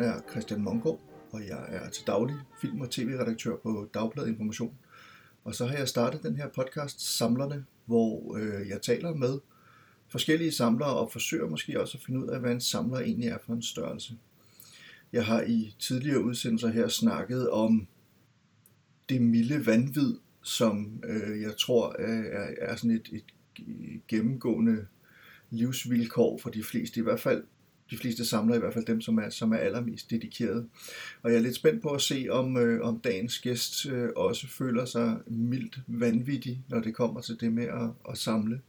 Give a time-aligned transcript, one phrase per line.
[0.00, 1.00] Navn er Christian Mongård,
[1.32, 4.78] og jeg er til daglig film- og tv-redaktør på Dagbladet Information.
[5.44, 9.38] Og så har jeg startet den her podcast, Samlerne, hvor øh, jeg taler med
[10.08, 13.38] forskellige samlere og forsøger måske også at finde ud af, hvad en samler egentlig er
[13.46, 14.14] for en størrelse.
[15.12, 17.86] Jeg har i tidligere udsendelser her snakket om
[19.08, 23.24] det milde vanvid, som øh, jeg tror øh, er, er sådan et, et
[24.08, 24.86] gennemgående
[25.50, 27.44] livsvilkår for de fleste, i hvert fald
[27.90, 30.68] de fleste samlere, i hvert fald dem, som er, som er allermest dedikerede.
[31.22, 34.48] Og jeg er lidt spændt på at se, om, øh, om dagens gæst øh, også
[34.48, 38.60] føler sig mildt vanvittig, når det kommer til det med at, at samle.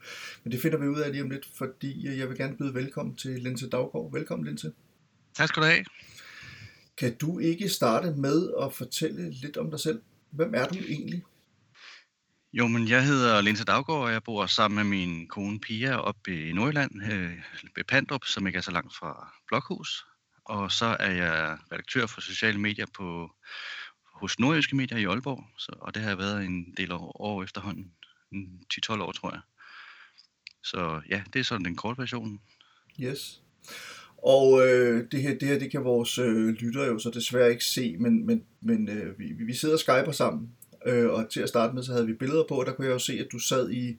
[0.44, 3.16] Men det finder vi ud af lige om lidt, fordi jeg vil gerne byde velkommen
[3.16, 4.12] til Linse Daggaard.
[4.12, 4.72] Velkommen, Linse.
[5.34, 5.85] Tak skal du have.
[6.98, 10.02] Kan du ikke starte med at fortælle lidt om dig selv?
[10.32, 11.24] Hvem er du egentlig?
[12.54, 16.49] Jo, men jeg hedder Linse Daggaard, og jeg bor sammen med min kone Pia oppe
[16.49, 17.38] i Nordjylland, øh,
[17.76, 20.05] ved Pandrup, som ikke er så langt fra Blokhus.
[20.46, 23.32] Og så er jeg redaktør for sociale medier på,
[24.13, 27.44] hos Nordjyske Medier i Aalborg, så, og det har jeg været en del år, år
[27.44, 27.91] efterhånden,
[28.74, 29.41] 10-12 år tror jeg.
[30.63, 32.41] Så ja, det er sådan den korte version.
[32.99, 33.41] Yes.
[34.18, 37.66] Og øh, det, her, det her, det kan vores øh, lyttere jo så desværre ikke
[37.66, 41.49] se, men, men, men øh, vi, vi sidder og skyper sammen, øh, og til at
[41.49, 43.40] starte med, så havde vi billeder på, og der kunne jeg jo se, at du
[43.40, 43.98] sad i,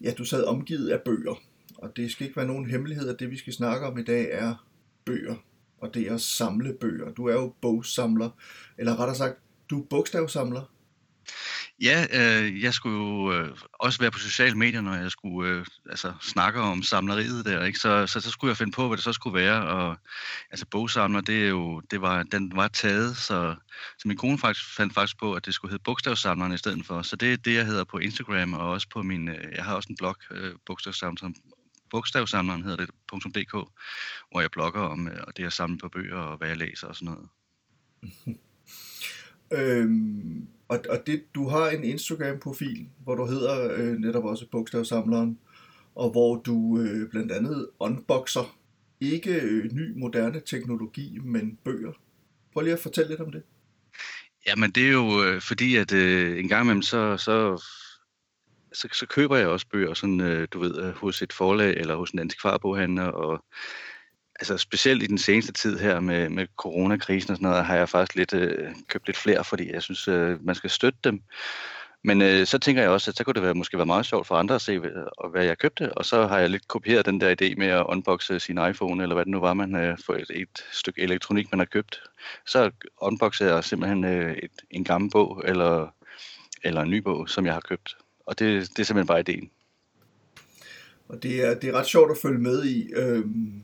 [0.00, 1.42] ja, du sad omgivet af bøger.
[1.78, 4.28] Og det skal ikke være nogen hemmelighed, at det vi skal snakke om i dag
[4.32, 4.66] er
[5.04, 5.36] bøger,
[5.80, 7.12] og det er at samle bøger.
[7.12, 8.30] Du er jo bogsamler,
[8.78, 9.38] eller rettere sagt,
[9.70, 10.70] du er bogstavsamler.
[11.82, 15.66] Ja, øh, jeg skulle jo øh, også være på sociale medier, når jeg skulle øh,
[15.90, 17.78] altså, snakke om samleriet der, ikke?
[17.78, 19.66] Så, så, så skulle jeg finde på, hvad det så skulle være.
[19.66, 19.96] Og,
[20.50, 23.54] altså bogsamler, det er jo, det var, den var taget, så,
[23.98, 27.02] så min kone faktisk, fandt faktisk på, at det skulle hedde bogstavsamleren i stedet for.
[27.02, 29.74] Så det er det, jeg hedder på Instagram, og også på min, øh, jeg har
[29.74, 31.34] også en blog, øh, bogstavsamleren,
[31.90, 32.90] bogstavsamleren hedder det,
[33.34, 33.52] .dk,
[34.30, 36.96] hvor jeg blogger om øh, det, jeg samler på bøger, og hvad jeg læser og
[36.96, 37.28] sådan noget.
[39.52, 45.38] øhm og, og det, du har en Instagram-profil, hvor du hedder øh, netop også Bogstavsamleren,
[45.94, 48.56] og hvor du øh, blandt andet unboxer
[49.00, 51.92] ikke øh, ny moderne teknologi, men bøger.
[52.52, 53.42] Prøv lige at fortælle lidt om det.
[54.46, 57.64] Jamen det er jo øh, fordi, at øh, en gang imellem, så, så,
[58.72, 61.96] så, så køber jeg også bøger, sådan, øh, du ved, øh, hos et forlag eller
[61.96, 63.44] hos en antikvarboghandler, og
[64.40, 67.88] altså specielt i den seneste tid her med, med coronakrisen og sådan noget, har jeg
[67.88, 71.22] faktisk lidt, øh, købt lidt flere, fordi jeg synes, øh, man skal støtte dem.
[72.04, 74.26] Men øh, så tænker jeg også, at så kunne det være, måske være meget sjovt
[74.26, 74.78] for andre at se,
[75.30, 78.40] hvad, jeg købte, og så har jeg lidt kopieret den der idé med at unboxe
[78.40, 81.58] sin iPhone, eller hvad det nu var, man øh, for et, et stykke elektronik, man
[81.58, 82.02] har købt.
[82.46, 82.70] Så
[83.00, 85.94] unboxer jeg simpelthen øh, et, en gammel bog, eller,
[86.64, 87.96] eller en ny bog, som jeg har købt.
[88.26, 89.50] Og det, det er simpelthen bare ideen.
[91.08, 92.92] Og det er, det er ret sjovt at følge med i.
[92.96, 93.62] Øhm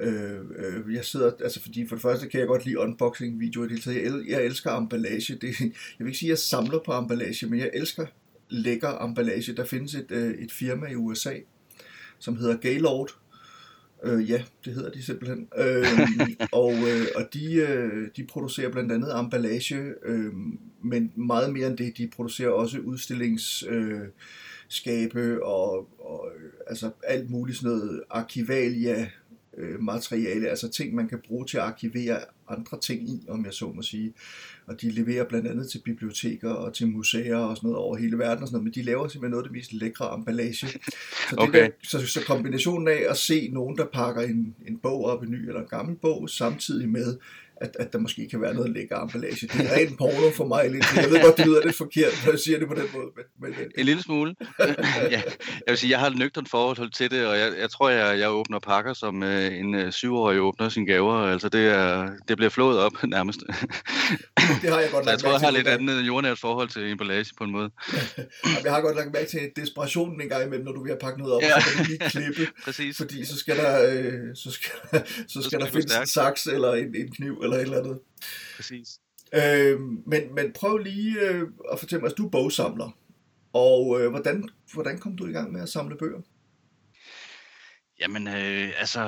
[0.00, 3.66] Øh, øh, jeg sidder, altså fordi for det første kan jeg godt lide unboxing videoer
[3.66, 4.26] i det hele taget.
[4.26, 5.34] Jeg, jeg elsker emballage.
[5.34, 8.06] Det, jeg vil ikke sige, at jeg samler på emballage, men jeg elsker
[8.48, 9.52] lækker emballage.
[9.52, 11.34] Der findes et, øh, et firma i USA,
[12.18, 13.10] som hedder Gaylord.
[14.04, 15.48] Øh, ja, det hedder de simpelthen.
[15.58, 15.84] Øh,
[16.52, 20.32] og øh, og de, øh, de producerer blandt andet emballage, øh,
[20.82, 24.08] men meget mere end det, de producerer også udstillingsskabe øh,
[24.68, 29.10] skabe og, og øh, altså alt muligt sådan noget arkivalia,
[29.58, 33.52] øh, materiale, altså ting, man kan bruge til at arkivere andre ting i, om jeg
[33.52, 34.14] så må sige.
[34.66, 38.18] Og de leverer blandt andet til biblioteker og til museer og sådan noget over hele
[38.18, 40.66] verden og sådan noget, men de laver simpelthen noget af det mest lækre emballage.
[40.66, 40.78] Så,
[41.36, 41.62] okay.
[41.62, 45.22] det der, så, så kombinationen af at se nogen, der pakker en, en bog op,
[45.22, 47.16] en ny eller en gammel bog, samtidig med,
[47.64, 49.46] at, at der måske kan være noget lækker emballage.
[49.46, 50.84] Det er rent porno for mig lidt.
[50.96, 53.06] Jeg ved godt, det lyder lidt forkert, når jeg siger det på den måde.
[53.16, 54.34] Men, men, en lille smule.
[55.14, 55.22] ja,
[55.64, 58.18] jeg vil sige, jeg har et nøgternt forhold til det, og jeg, jeg tror, jeg,
[58.18, 61.14] jeg åbner pakker, som uh, en uh, syvårig åbner sine gaver.
[61.14, 63.40] Altså, det, er, det bliver flået op nærmest.
[64.62, 67.30] det har jeg godt Så jeg tror, jeg har lidt andet jordnært forhold til emballage
[67.38, 67.70] på en måde.
[68.64, 71.18] jeg har godt lagt mærke til desperationen en gang imellem, når du vil have pakket
[71.18, 71.60] noget op, ja.
[71.60, 72.52] så kan du lige klippe.
[72.64, 72.96] Præcis.
[72.96, 76.46] Fordi så skal der, øh, så skal, så skal, så skal der findes en saks
[76.46, 78.00] eller en, en kniv eller et eller andet.
[78.56, 78.98] Præcis.
[79.34, 82.96] Øh, men, men prøv lige øh, at fortælle mig, at altså, du er bogsamler.
[83.52, 86.20] Og øh, hvordan, hvordan kom du i gang med at samle bøger?
[88.00, 89.02] Jamen, øh, altså,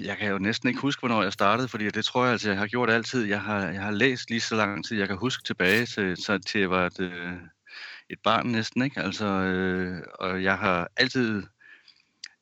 [0.00, 2.58] jeg kan jo næsten ikke huske, hvornår jeg startede, fordi det tror jeg altså, jeg
[2.58, 3.24] har gjort altid.
[3.24, 6.38] Jeg har, jeg har læst lige så lang tid, jeg kan huske tilbage til, så,
[6.38, 7.32] til jeg var et, øh,
[8.10, 9.00] et barn næsten, ikke?
[9.00, 11.42] Altså, øh, og jeg har altid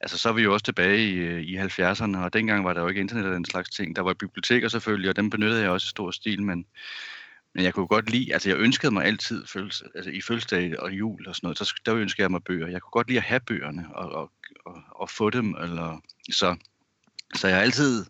[0.03, 2.81] altså så er vi jo også tilbage i, øh, i 70'erne, og dengang var der
[2.81, 3.97] jo ikke internet og den slags ting.
[3.97, 6.67] Der var biblioteker selvfølgelig, og dem benyttede jeg også i stor stil, men,
[7.55, 10.93] men jeg kunne godt lide, altså jeg ønskede mig altid, følelse, altså i fødselsdag og
[10.93, 12.67] jul og sådan noget, så der ønskede jeg mig bøger.
[12.67, 14.33] Jeg kunne godt lide at have bøgerne og, og,
[14.67, 16.01] og, og få dem, eller
[16.31, 16.57] så
[17.35, 18.05] Så jeg har altid,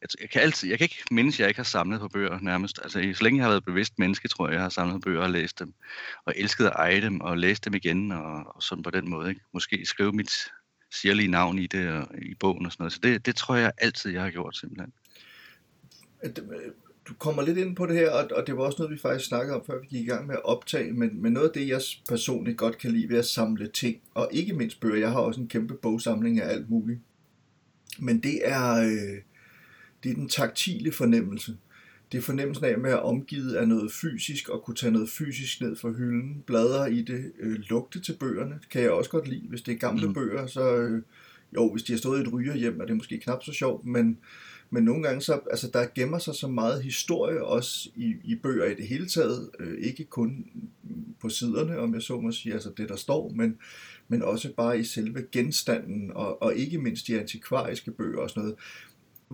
[0.00, 2.38] jeg, jeg, kan altid, jeg kan ikke mindes, at jeg ikke har samlet på bøger
[2.40, 2.80] nærmest.
[2.82, 5.22] Altså, så længe jeg har været bevidst menneske, tror jeg, jeg har samlet på bøger
[5.22, 5.74] og læst dem.
[6.24, 9.28] Og elsket at eje dem og læse dem igen, og, og sådan på den måde.
[9.28, 9.40] Ikke?
[9.52, 10.32] Måske skrive mit
[10.92, 12.92] sirlige navn i det og i bogen og sådan noget.
[12.92, 14.92] Så det, det tror jeg altid, jeg har gjort simpelthen.
[16.24, 16.30] Øh,
[17.08, 19.56] du kommer lidt ind på det her, og det var også noget, vi faktisk snakkede
[19.56, 21.80] om, før vi gik i gang med at optage, men, men noget af det, jeg
[22.08, 25.40] personligt godt kan lide ved at samle ting, og ikke mindst bøger, jeg har også
[25.40, 27.00] en kæmpe bogsamling af alt muligt,
[27.98, 29.22] men det er, øh,
[30.02, 31.56] det er den taktile fornemmelse.
[32.12, 35.60] Det er fornemmelsen af at være omgivet af noget fysisk, og kunne tage noget fysisk
[35.60, 39.48] ned fra hylden, bladre i det, øh, lugte til bøgerne, kan jeg også godt lide.
[39.48, 40.14] Hvis det er gamle mm.
[40.14, 41.02] bøger, så øh,
[41.54, 44.18] jo, hvis de har stået i et rygerhjem, er det måske knap så sjovt, men,
[44.70, 48.64] men nogle gange, så, altså, der gemmer sig så meget historie også i, i bøger
[48.64, 50.46] i det hele taget, øh, ikke kun
[51.20, 53.58] på siderne, om jeg så må sige, altså det der står, men,
[54.08, 58.42] men også bare i selve genstanden, og, og ikke mindst de antikvariske bøger og sådan
[58.42, 58.58] noget.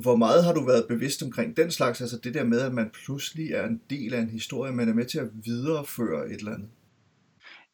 [0.02, 2.90] Hvor meget har du været bevidst omkring den slags, altså det der med, at man
[3.04, 6.54] pludselig er en del af en historie, man er med til at videreføre et eller
[6.54, 6.68] andet?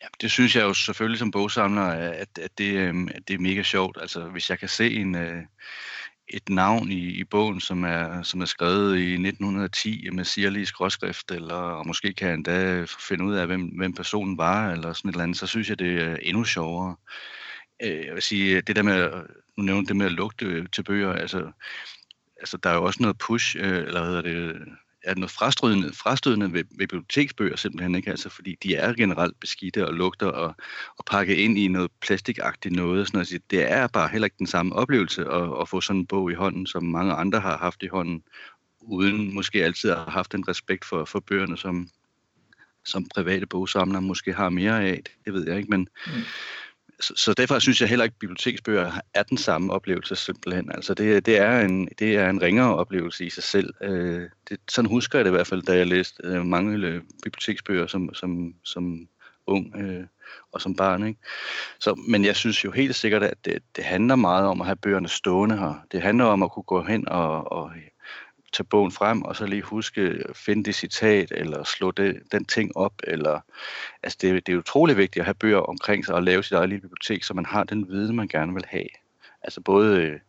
[0.02, 3.38] Ja, det synes jeg jo selvfølgelig som bogsamler, at, at, det, øhm, at det er
[3.38, 3.98] mega sjovt.
[4.00, 5.42] Altså hvis jeg kan se en, øh,
[6.28, 11.30] et navn i, i bogen, som er, som er skrevet i 1910 med sirlig skråskrift,
[11.30, 15.08] eller og måske kan jeg endda finde ud af, hvem, hvem personen var, eller sådan
[15.08, 16.96] et eller andet, så synes jeg, det er endnu sjovere.
[17.82, 19.10] Øh, jeg vil sige, det der med,
[19.56, 21.52] nu nævnte det med at lugte til bøger, altså,
[22.44, 24.56] altså der er jo også noget push, øh, eller hvad hedder det,
[25.04, 29.86] er noget frastødende, frastødende ved, ved biblioteksbøger simpelthen ikke, altså fordi de er generelt beskidte
[29.86, 30.54] og lugter og,
[30.98, 33.28] og pakket ind i noget plastikagtigt noget og sådan noget.
[33.28, 36.30] Så Det er bare heller ikke den samme oplevelse at, at få sådan en bog
[36.32, 38.22] i hånden, som mange andre har haft i hånden,
[38.80, 41.88] uden måske altid at have haft en respekt for, for bøgerne, som,
[42.84, 45.02] som private bogsamlere måske har mere af.
[45.24, 46.12] Det ved jeg ikke, men, mm
[47.00, 50.70] så, så derfor synes jeg heller ikke, at biblioteksbøger er den samme oplevelse simpelthen.
[50.74, 53.74] Altså det, det, er, en, det er en ringere oplevelse i sig selv.
[53.80, 57.02] Øh, det, sådan husker jeg det i hvert fald, da jeg læste øh, mange øh,
[57.22, 59.08] biblioteksbøger som, som, som
[59.46, 60.04] ung øh,
[60.52, 61.06] og som barn.
[61.06, 61.20] Ikke?
[61.80, 64.76] Så, men jeg synes jo helt sikkert, at det, det handler meget om at have
[64.76, 65.74] bøgerne stående her.
[65.92, 67.70] Det handler om at kunne gå hen og, og
[68.54, 72.44] tage bogen frem, og så lige huske at finde det citat, eller slå det, den
[72.44, 73.40] ting op, eller,
[74.02, 76.68] altså det, det er utrolig vigtigt at have bøger omkring sig, og lave sit eget
[76.68, 78.88] lille bibliotek, så man har den viden, man gerne vil have.
[79.42, 80.20] Altså både øh,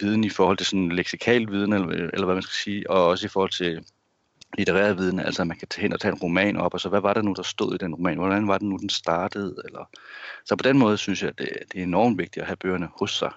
[0.00, 3.26] viden i forhold til sådan leksikal viden, eller, eller hvad man skal sige, og også
[3.26, 3.84] i forhold til
[4.58, 6.88] litterær viden, altså at man kan tage hen og tage en roman op, og så
[6.88, 9.62] hvad var det nu, der stod i den roman, hvordan var det nu, den startede,
[9.64, 9.90] eller...
[10.44, 12.88] Så på den måde synes jeg, at det, det er enormt vigtigt at have bøgerne
[12.98, 13.30] hos sig.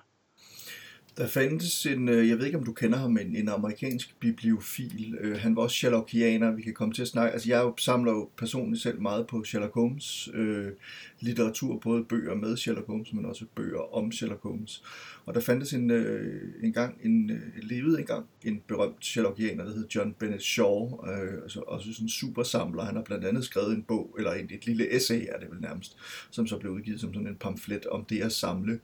[1.17, 5.17] Der fandtes en, øh, jeg ved ikke om du kender ham, en, en amerikansk bibliofil.
[5.21, 7.33] Øh, han var også Sherlockianer, vi kan komme til at snakke.
[7.33, 10.71] Altså jeg samler jo personligt selv meget på Sherlock Holmes øh,
[11.19, 14.83] litteratur, både bøger med Sherlock Holmes, men også bøger om Sherlock Holmes.
[15.25, 19.73] Og der fandtes en, øh, en gang, en, øh, levede engang en berømt Sherlockianer, der
[19.73, 22.83] hed John Bennett Shaw, øh, altså også sådan en super samler.
[22.83, 25.61] Han har blandt andet skrevet en bog, eller et, et lille essay er det vel
[25.61, 25.97] nærmest,
[26.31, 28.79] som så blev udgivet som sådan en pamflet om det at samle,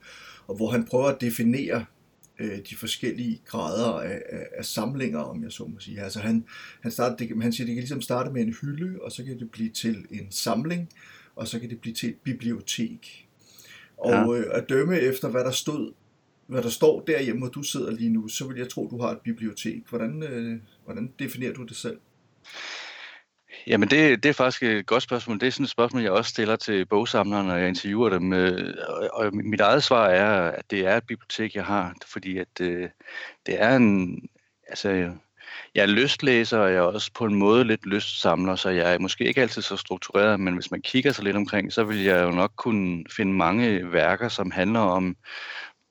[0.47, 1.85] og hvor han prøver at definere
[2.39, 6.01] øh, de forskellige grader af, af, af samlinger, om jeg så må sige.
[6.01, 6.45] Altså han,
[6.81, 9.39] han, starter, det, han siger, det kan ligesom starte med en hylde, og så kan
[9.39, 10.89] det blive til en samling,
[11.35, 13.27] og så kan det blive til et bibliotek.
[13.97, 14.33] Og ja.
[14.33, 15.93] øh, at dømme efter, hvad der stod,
[16.47, 19.11] hvad der står derhjemme, hvor du sidder lige nu, så vil jeg tro, du har
[19.11, 19.87] et bibliotek.
[19.89, 21.97] Hvordan, øh, hvordan definerer du det selv?
[23.67, 25.39] Jamen det, det er faktisk et godt spørgsmål.
[25.39, 28.33] Det er sådan et spørgsmål, jeg også stiller til bogsamlerne, når jeg interviewer dem.
[28.33, 28.73] Øh,
[29.13, 32.89] og mit eget svar er, at det er et bibliotek, jeg har, fordi at øh,
[33.45, 34.21] det er en...
[34.67, 34.89] Altså,
[35.75, 38.99] jeg er lystlæser, og jeg er også på en måde lidt lystsamler, så jeg er
[38.99, 42.23] måske ikke altid så struktureret, men hvis man kigger sig lidt omkring, så vil jeg
[42.23, 45.15] jo nok kunne finde mange værker, som handler om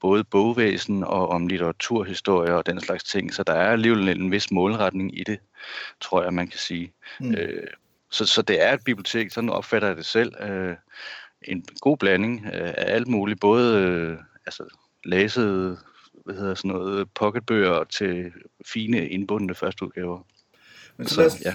[0.02, 3.34] både bogvæsen og om litteraturhistorie og den slags ting.
[3.34, 5.38] Så der er alligevel en vis målretning i det,
[6.00, 6.92] tror jeg, man kan sige.
[7.20, 7.34] Mm.
[7.34, 7.66] Øh,
[8.10, 10.42] så, så det er et bibliotek, sådan opfatter jeg det selv.
[10.42, 10.76] Øh,
[11.42, 14.64] en god blanding øh, af alt muligt, både øh, altså,
[15.04, 15.78] læsede
[16.24, 18.32] hvad hedder sådan noget, pocketbøger til
[18.66, 20.26] fine indbundne førsteudgaver.
[20.96, 21.54] Men så, så, lad os, ja.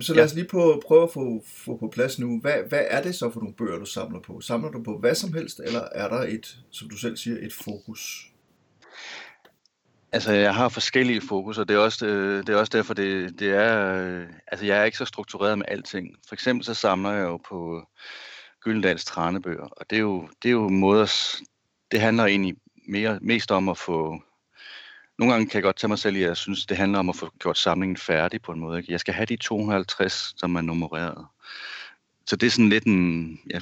[0.00, 2.40] Så lad os lige på, prøve at få, få på plads nu.
[2.40, 4.40] Hvad, hvad er det så for nogle bøger, du samler på?
[4.40, 7.52] Samler du på hvad som helst, eller er der et, som du selv siger, et
[7.52, 8.26] fokus?
[10.12, 13.40] Altså, jeg har forskellige fokus, og det er også, øh, det er også derfor, det,
[13.40, 13.94] det er...
[13.94, 16.16] Øh, altså, jeg er ikke så struktureret med alting.
[16.28, 17.82] For eksempel så samler jeg jo på
[18.64, 21.36] Gyldendals trænebøger, og det er jo, det er jo måder...
[21.90, 22.56] Det handler egentlig
[22.88, 24.22] mere, mest om at få
[25.20, 27.08] nogle gange kan jeg godt tage mig selv i, at jeg synes, det handler om
[27.08, 28.78] at få gjort samlingen færdig på en måde.
[28.78, 28.92] Ikke?
[28.92, 31.26] Jeg skal have de 250, som er nummereret.
[32.26, 33.58] Så det er sådan lidt en, ja,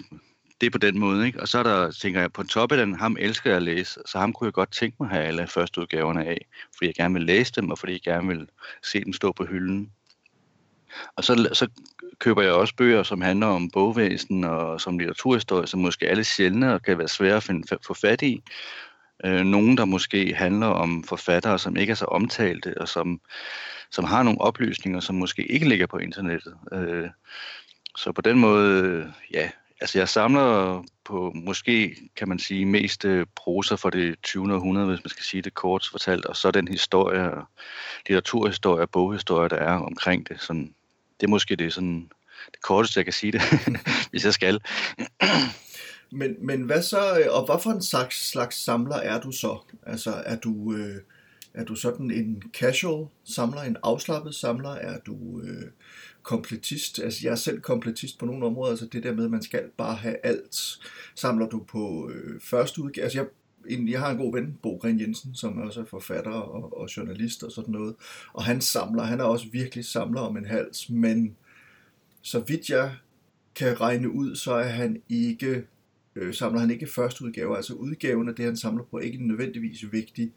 [0.61, 1.41] det er på den måde, ikke?
[1.41, 4.01] Og så er der, tænker jeg, på toppen af den, ham elsker jeg at læse,
[4.07, 6.47] så ham kunne jeg godt tænke mig at have alle første udgaverne af,
[6.77, 8.49] fordi jeg gerne vil læse dem, og fordi jeg gerne vil
[8.83, 9.93] se dem stå på hylden.
[11.17, 11.69] Og så, så
[12.19, 16.75] køber jeg også bøger, som handler om bogvæsen og som litteraturhistorie, som måske alle sjældne
[16.75, 18.43] og kan være svære at finde, få fat i.
[19.25, 23.21] Øh, nogle, der måske handler om forfattere, som ikke er så omtalte, og som,
[23.91, 26.55] som har nogle oplysninger, som måske ikke ligger på internettet.
[26.73, 27.09] Øh,
[27.97, 33.27] så på den måde, ja, altså jeg samler på måske, kan man sige, mest øh,
[33.37, 34.55] prosa for det 20.
[34.55, 37.31] århundrede, hvis man skal sige det kort fortalt, og så den historie,
[38.07, 40.41] litteraturhistorie og boghistorie, der er omkring det.
[40.41, 40.75] Sådan,
[41.21, 42.11] det er måske det, sådan,
[42.53, 43.43] det korteste, jeg kan sige det,
[44.11, 44.61] hvis jeg skal.
[46.11, 49.59] Men, men hvad så, øh, og hvad for en slags, slags samler er du så?
[49.83, 50.97] Altså, er du, øh,
[51.55, 54.71] er du sådan en casual samler, en afslappet samler?
[54.71, 55.71] Er du øh,
[56.23, 56.99] kompletist?
[56.99, 59.63] Altså, jeg er selv kompletist på nogle områder, altså det der med, at man skal
[59.77, 60.79] bare have alt.
[61.15, 63.05] Samler du på øh, første udgave?
[63.05, 63.27] Altså, jeg,
[63.69, 66.89] en, jeg har en god ven, Bo Gren Jensen, som også er forfatter og, og
[66.97, 67.95] journalist og sådan noget.
[68.33, 71.37] Og han samler, han er også virkelig samler om en hals, men
[72.23, 72.93] så vidt jeg
[73.55, 75.65] kan regne ud, så er han ikke
[76.19, 77.57] øh, samler han ikke første udgave.
[77.57, 80.33] Altså udgaven af det, han samler på, er ikke nødvendigvis vigtig.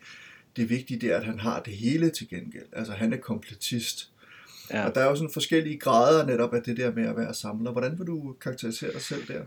[0.56, 2.68] Det vigtige det er, at han har det hele til gengæld.
[2.74, 4.12] Altså han er kompletist.
[4.72, 4.86] Ja.
[4.86, 7.72] Og der er jo sådan forskellige grader netop af det der med at være samler.
[7.72, 9.42] Hvordan vil du karakterisere dig selv der?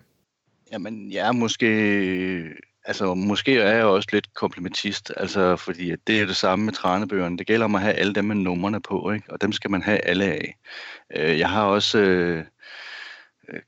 [0.73, 2.55] Jamen, jeg er måske...
[2.87, 7.39] Altså, måske er jeg også lidt komplementist, altså, fordi det er det samme med trænebøgerne.
[7.39, 9.33] Det gælder om at have alle dem med numrene på, ikke?
[9.33, 10.57] og dem skal man have alle af.
[11.17, 12.45] Øh, jeg har også øh,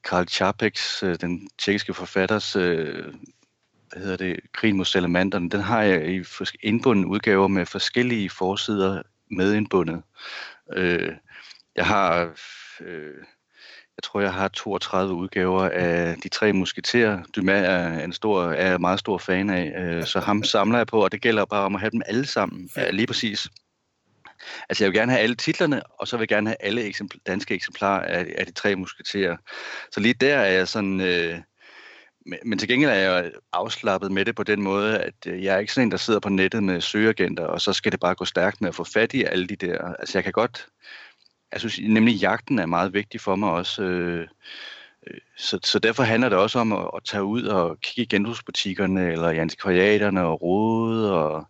[0.05, 3.15] Karl Čapeks, øh, den tjekkiske forfatters, øh,
[3.93, 6.25] hvad hedder det, Krigen mod salamanderne, den har jeg i
[6.63, 10.03] indbundne udgaver med forskellige forsider medindbundet.
[10.73, 11.13] Øh,
[11.77, 12.15] jeg har,
[13.97, 17.23] jeg tror, jeg har 32 udgaver af de tre musketerer.
[17.37, 21.13] Dumas er en stor, er meget stor fan af, så ham samler jeg på, og
[21.13, 23.49] det gælder bare om at have dem alle sammen, lige præcis.
[24.69, 27.23] Altså jeg vil gerne have alle titlerne, og så vil jeg gerne have alle eksempl-
[27.27, 29.37] danske eksemplarer af, af de tre musketerer.
[29.93, 31.01] Så lige der er jeg sådan...
[31.01, 31.39] Øh,
[32.45, 35.59] men til gengæld er jeg afslappet med det på den måde, at øh, jeg er
[35.59, 38.25] ikke sådan en, der sidder på nettet med søgeagenter, og så skal det bare gå
[38.25, 39.95] stærkt med at få fat i alle de der.
[39.99, 40.67] Altså jeg kan godt...
[41.53, 43.83] Jeg synes nemlig, jagten er meget vigtig for mig også.
[43.83, 44.29] Øh,
[45.37, 49.13] så, så derfor handler det også om at, at tage ud og kigge i genbrugsbutikkerne,
[49.13, 51.47] eller i antikvariaterne og rode, og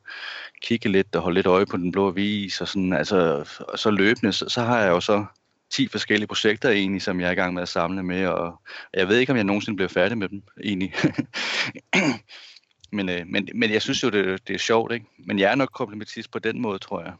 [0.63, 3.91] kigge lidt og holde lidt øje på den blå avis, og, sådan, altså, og så
[3.91, 5.25] løbende, så, så har jeg jo så
[5.71, 8.61] 10 forskellige projekter egentlig, som jeg er i gang med at samle med, og
[8.95, 10.95] jeg ved ikke, om jeg nogensinde bliver færdig med dem egentlig.
[12.97, 15.07] men, øh, men, men jeg synes jo, det, det er sjovt, ikke?
[15.19, 17.13] Men jeg er nok komplementist på den måde, tror jeg.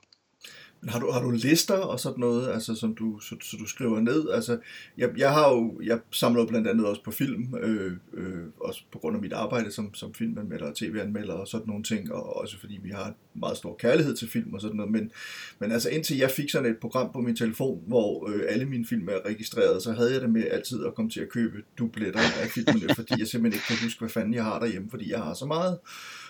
[0.81, 3.67] Men har du, har du lister og sådan noget, altså, som du, så, så du
[3.67, 4.31] skriver ned?
[4.31, 4.59] Altså,
[4.99, 8.83] jeg, jeg har jo, jeg samler jo blandt andet også på film, øh, øh, også
[8.93, 12.37] på grund af mit arbejde som, som filmanmelder og tv-anmelder og sådan nogle ting, og
[12.37, 15.11] også fordi vi har meget stor kærlighed til film og sådan noget, men,
[15.59, 18.87] men altså indtil jeg fik sådan et program på min telefon, hvor øh, alle mine
[18.87, 22.21] film er registreret, så havde jeg det med altid at komme til at købe dubletter
[22.21, 25.19] af filmene, fordi jeg simpelthen ikke kan huske, hvad fanden jeg har derhjemme, fordi jeg
[25.19, 25.79] har så meget.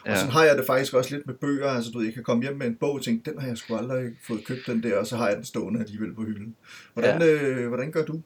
[0.06, 0.12] Ja.
[0.12, 2.22] Og så har jeg det faktisk også lidt med bøger, altså du ved, jeg kan
[2.22, 4.82] komme hjem med en bog og tænke, den har jeg sgu aldrig fået købt den
[4.82, 6.56] der, og så har jeg den stående alligevel på hylden.
[6.94, 7.26] Hvordan, ja.
[7.26, 8.20] øh, hvordan gør du?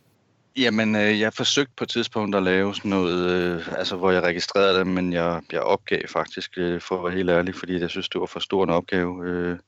[0.57, 4.23] Jamen, øh, jeg forsøgte på et tidspunkt at lave sådan noget, øh, altså hvor jeg
[4.23, 7.91] registrerede det, men jeg, jeg opgav faktisk, øh, for at være helt ærlig, fordi jeg
[7.91, 9.27] synes, det var for stor en opgave.
[9.27, 9.59] Øh,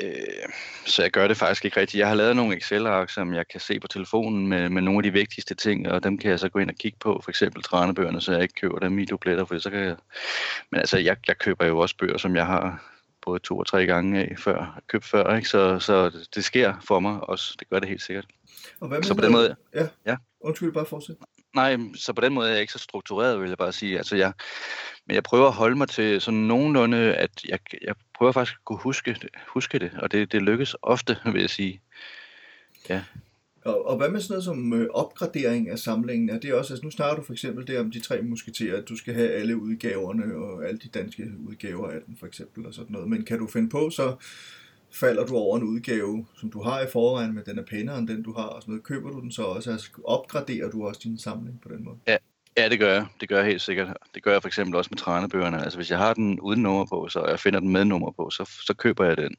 [0.00, 0.48] øh,
[0.86, 2.00] så jeg gør det faktisk ikke rigtigt.
[2.00, 5.02] Jeg har lavet nogle Excel-ark, som jeg kan se på telefonen med, med nogle af
[5.02, 7.62] de vigtigste ting, og dem kan jeg så gå ind og kigge på, for eksempel
[7.62, 9.96] trænebøgerne, så jeg ikke køber dem i dubletter, for så kan jeg...
[10.70, 12.92] Men altså, jeg, jeg køber jo også bøger, som jeg har
[13.26, 15.48] både to og tre gange af før, købt før, ikke?
[15.48, 17.56] Så, så det sker for mig også.
[17.58, 18.26] Det gør det helt sikkert.
[18.80, 19.56] Og hvad så på den måde...
[19.74, 19.88] Ja.
[20.06, 20.16] ja.
[20.40, 21.16] Undskyld, bare fortsæt.
[21.56, 23.98] Nej, så på den måde er jeg ikke så struktureret, vil jeg bare sige.
[23.98, 24.32] Altså, jeg,
[25.06, 28.64] men jeg prøver at holde mig til sådan nogenlunde, at jeg, jeg prøver faktisk at
[28.64, 29.16] kunne huske
[29.48, 31.80] huske det og det, det lykkes ofte, vil jeg sige.
[32.88, 33.02] Ja.
[33.64, 36.30] Og, og hvad med sådan noget som øh, opgradering af samlingen?
[36.30, 38.88] Er det også, altså nu snakker du for eksempel der om de tre musketerer, at
[38.88, 42.74] du skal have alle udgaverne og alle de danske udgaver af den for eksempel og
[42.74, 43.08] sådan noget.
[43.08, 44.16] Men kan du finde på, så
[45.00, 48.08] falder du over en udgave, som du har i forvejen, men den er pænere end
[48.08, 48.84] den du har og sådan noget.
[48.84, 49.70] Køber du den så også?
[49.70, 51.96] Altså opgraderer du også din samling på den måde?
[52.06, 52.16] Ja,
[52.58, 53.06] Ja, det gør jeg.
[53.20, 53.96] Det gør jeg helt sikkert.
[54.14, 55.62] Det gør jeg for eksempel også med trænebøgerne.
[55.62, 58.30] Altså hvis jeg har den uden nummer på, så jeg finder den med nummer på,
[58.30, 59.36] så, så køber jeg den.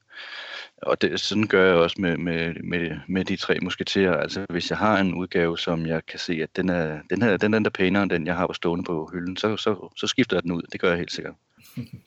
[0.82, 4.18] Og det, sådan gør jeg også med, med, med, med de tre musketerer.
[4.18, 7.38] Altså hvis jeg har en udgave, som jeg kan se, at den er, den her,
[7.38, 10.08] den er der pænere end den, jeg har på stående på hylden, så, så, så
[10.08, 10.62] skifter jeg den ud.
[10.72, 11.36] Det gør jeg helt sikkert.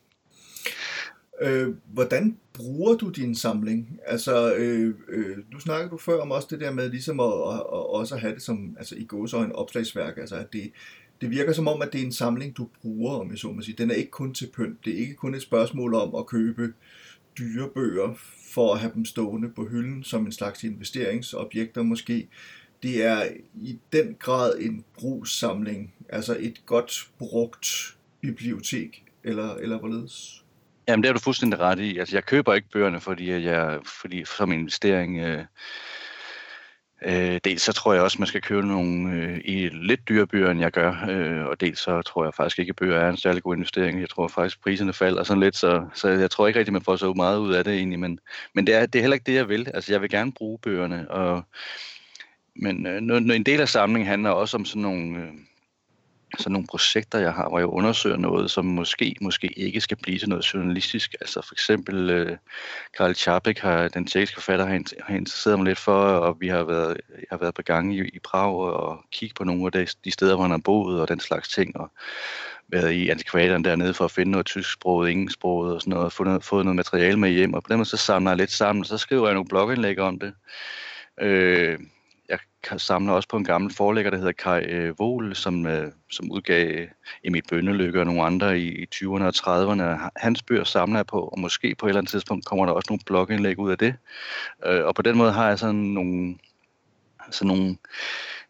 [1.43, 4.01] Øh, hvordan bruger du din samling?
[4.07, 7.55] Altså, øh, øh, nu snakkede du før om også det der med ligesom at, at,
[7.55, 10.73] at også have det som, altså i gåsøjne opslagsværk, altså at det,
[11.21, 13.63] det virker som om, at det er en samling, du bruger, om jeg så må
[13.63, 13.77] sige.
[13.79, 14.85] Den er ikke kun til pynt.
[14.85, 16.73] Det er ikke kun et spørgsmål om at købe
[17.39, 18.15] dyre bøger
[18.51, 22.29] for at have dem stående på hylden som en slags investeringsobjekter måske.
[22.83, 23.29] Det er
[23.63, 30.45] i den grad en brugssamling, altså et godt brugt bibliotek, eller, eller hvorledes?
[30.91, 31.99] Jamen, det er du fuldstændig ret i.
[31.99, 35.19] Altså, jeg køber ikke bøgerne, fordi jeg, fordi som investering...
[35.19, 35.45] Øh,
[37.05, 40.51] øh, dels så tror jeg også, man skal købe nogle øh, i lidt dyre bøger,
[40.51, 41.07] end jeg gør.
[41.09, 44.01] Øh, og dels så tror jeg faktisk ikke, at bøger er en særlig god investering.
[44.01, 46.97] Jeg tror faktisk, priserne falder sådan lidt, så, så jeg tror ikke rigtig, man får
[46.97, 47.99] så meget ud af det egentlig.
[47.99, 48.19] Men,
[48.55, 49.69] men det, er, det er heller ikke det, jeg vil.
[49.75, 51.11] Altså, jeg vil gerne bruge bøgerne.
[51.11, 51.43] Og,
[52.57, 55.19] men øh, en del af samlingen handler også om sådan nogle...
[55.19, 55.33] Øh,
[56.39, 60.19] sådan nogle projekter, jeg har, hvor jeg undersøger noget, som måske, måske ikke skal blive
[60.19, 61.15] til noget journalistisk.
[61.21, 62.37] Altså for eksempel øh,
[62.97, 66.65] Karl Čapek, har, den tjekkiske forfatter, har, har interesseret mig lidt for, og vi har
[66.65, 69.87] været, jeg har været på gange i, i Prag og kigge på nogle af de,
[70.05, 71.91] de steder, hvor han har boet og den slags ting, og
[72.69, 76.25] været i antikvaderen dernede for at finde noget tysksproget, engelsksproget og sådan noget, og få
[76.25, 78.81] noget, fået noget materiale med hjem, og på den måde så samler jeg lidt sammen,
[78.81, 80.33] og så skriver jeg nogle blogindlæg om det.
[81.21, 81.79] Øh,
[82.31, 82.39] jeg
[82.81, 86.87] samler også på en gammel forlægger, der hedder Kai øh, Vol, som, øh, som udgav
[87.25, 90.11] Emil Bønnelykke og nogle andre i, i 20'erne og 30'erne.
[90.17, 92.87] Hans bøger samler jeg på, og måske på et eller andet tidspunkt kommer der også
[92.91, 93.95] nogle blogindlæg ud af det.
[94.67, 96.39] Øh, og på den måde har jeg sådan nogle,
[97.31, 97.77] sådan nogle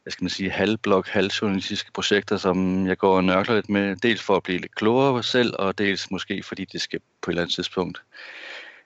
[0.02, 4.22] hvad skal man sige, halvblog, halvjournalistiske projekter, som jeg går og nørkler lidt med, dels
[4.22, 7.42] for at blive lidt klogere selv, og dels måske fordi det skal på et eller
[7.42, 8.02] andet tidspunkt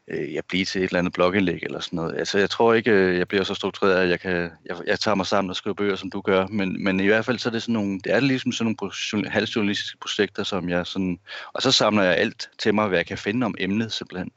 [0.08, 2.18] øh, jeg blive til et eller andet blogindlæg eller sådan noget.
[2.18, 5.14] Altså, jeg tror ikke, øh, jeg bliver så struktureret, at jeg, kan, jeg, jeg tager
[5.14, 7.52] mig sammen og skriver bøger, som du gør, men, men i hvert fald så er
[7.52, 8.76] det sådan nogle, det er ligesom sådan
[9.12, 11.18] nogle halvjournalistiske projekter, som jeg sådan,
[11.52, 14.30] og så samler jeg alt til mig, hvad jeg kan finde om emnet simpelthen,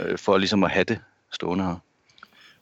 [0.00, 0.98] øh, for ligesom at have det
[1.32, 1.76] stående her.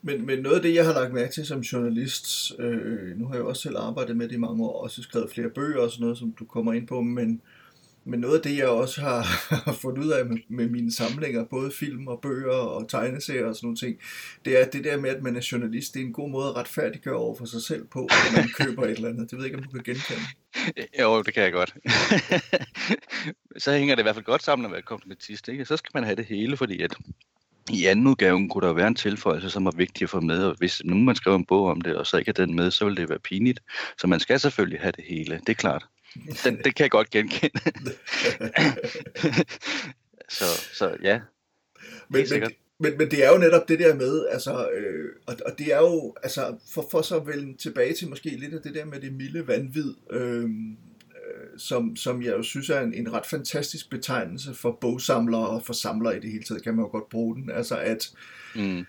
[0.03, 3.35] Men, men noget af det, jeg har lagt mærke til som journalist, øh, nu har
[3.35, 5.91] jeg også selv arbejdet med det i mange år, og også skrevet flere bøger og
[5.91, 7.58] sådan noget, som du kommer ind på, men øh,
[8.05, 9.21] men noget af det, jeg også har,
[9.65, 13.57] har fundet ud af med, med mine samlinger, både film og bøger og tegneserier og
[13.57, 13.99] sådan nogle ting,
[14.45, 16.57] det er det der med, at man er journalist, det er en god måde at
[16.57, 19.31] retfærdiggøre over for sig selv på, når man køber et eller andet.
[19.31, 20.21] Det ved jeg ikke, om du kan genkende.
[21.01, 21.75] Jo, det kan jeg godt.
[23.63, 25.49] så hænger det i hvert fald godt sammen at være komplementist.
[25.49, 25.65] Ikke?
[25.65, 26.97] Så skal man have det hele, fordi at
[27.71, 30.55] i anden udgave kunne der være en tilføjelse, som var vigtig at få med, og
[30.59, 32.85] hvis nu man skriver en bog om det, og så ikke er den med, så
[32.85, 33.61] vil det være pinligt.
[33.99, 35.87] Så man skal selvfølgelig have det hele, det er klart.
[36.45, 37.61] Den, det kan jeg godt genkende.
[40.39, 41.21] så, så ja.
[42.09, 45.59] Men, men, men, men det er jo netop det der med, altså, øh, og, og
[45.59, 48.85] det er jo, altså, for, for så vende tilbage til måske lidt af det der
[48.85, 50.49] med det milde vanvid, øh, øh,
[51.59, 55.73] som, som jeg jo synes er en, en ret fantastisk betegnelse for bogsamlere og for
[55.73, 57.51] samlere i det hele taget, kan man jo godt bruge den.
[57.51, 58.11] Altså at,
[58.55, 58.87] mm.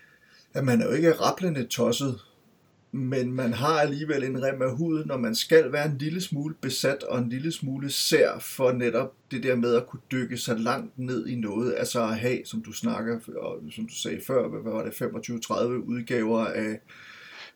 [0.54, 2.20] at man er jo ikke rapplende tosset
[2.92, 6.54] men man har alligevel en rem af huden, når man skal være en lille smule
[6.60, 10.54] besat og en lille smule sær for netop det der med at kunne dykke så
[10.54, 14.48] langt ned i noget, altså at have, som du snakker, og som du sagde før,
[14.48, 16.80] hvad var det, 25-30 udgaver af,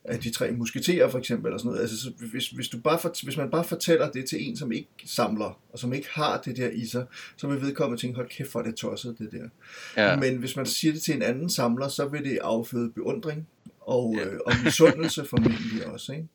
[0.05, 1.81] af de tre musketerer for eksempel, eller sådan noget.
[1.81, 4.73] Altså, så hvis, hvis, du bare for, hvis man bare fortæller det til en, som
[4.73, 8.29] ikke samler, og som ikke har det der i sig, så vil vedkommende tænke, hold
[8.29, 9.49] kæft, hvor er det tosset, det der.
[9.97, 10.17] Ja.
[10.17, 13.47] Men hvis man siger det til en anden samler, så vil det afføde beundring,
[13.89, 14.25] og, ja.
[14.25, 16.13] øh, og misundelse formentlig også.
[16.13, 16.29] Ikke?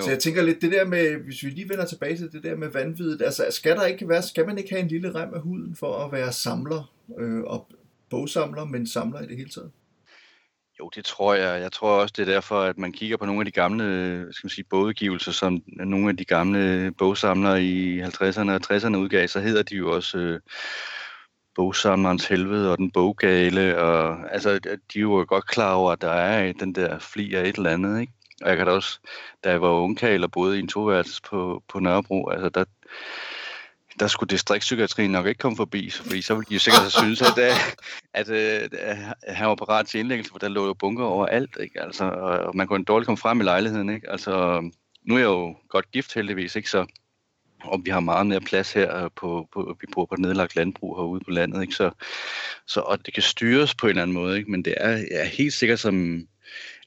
[0.00, 2.56] Så jeg tænker lidt, det der med, hvis vi lige vender tilbage til det der
[2.56, 5.40] med vanvittigt, altså skal, der ikke være, skal man ikke have en lille rem af
[5.40, 7.68] huden for at være samler, øh, og
[8.10, 9.70] bogsamler, men samler i det hele taget?
[10.80, 11.60] Jo, det tror jeg.
[11.60, 13.84] Jeg tror også, det er derfor, at man kigger på nogle af de gamle
[14.30, 19.28] skal man sige, bogudgivelser, som nogle af de gamle bogsamlere i 50'erne og 60'erne udgav,
[19.28, 20.40] så hedder de jo også øh,
[21.54, 24.58] bogsamlerens helvede og den boggale, og altså,
[24.92, 27.70] de er jo godt klar over, at der er den der fli af et eller
[27.70, 28.12] andet, ikke?
[28.42, 28.98] Og jeg kan da også,
[29.44, 32.64] da jeg var ungkald og boede i en toværelses på, på Nørrebro, altså der,
[34.00, 37.22] der skulle distriktspsykiatrien nok ikke komme forbi, fordi så ville de jo sikkert have synes,
[37.22, 37.56] at, øh,
[38.14, 38.74] at, at,
[39.22, 41.82] at han var parat til indlæggelse, for der lå jo bunker over alt, ikke?
[41.82, 44.10] Altså, og man kunne dårligt komme frem i lejligheden, ikke?
[44.10, 44.62] Altså,
[45.02, 46.70] nu er jeg jo godt gift heldigvis, ikke?
[46.70, 46.86] Så
[47.64, 50.56] og vi har meget mere plads her øh, på, på vi bor på et nedlagt
[50.56, 51.74] landbrug herude på landet, ikke?
[51.74, 51.90] Så,
[52.66, 54.50] så og det kan styres på en eller anden måde, ikke?
[54.50, 56.26] men det er, er helt sikkert som,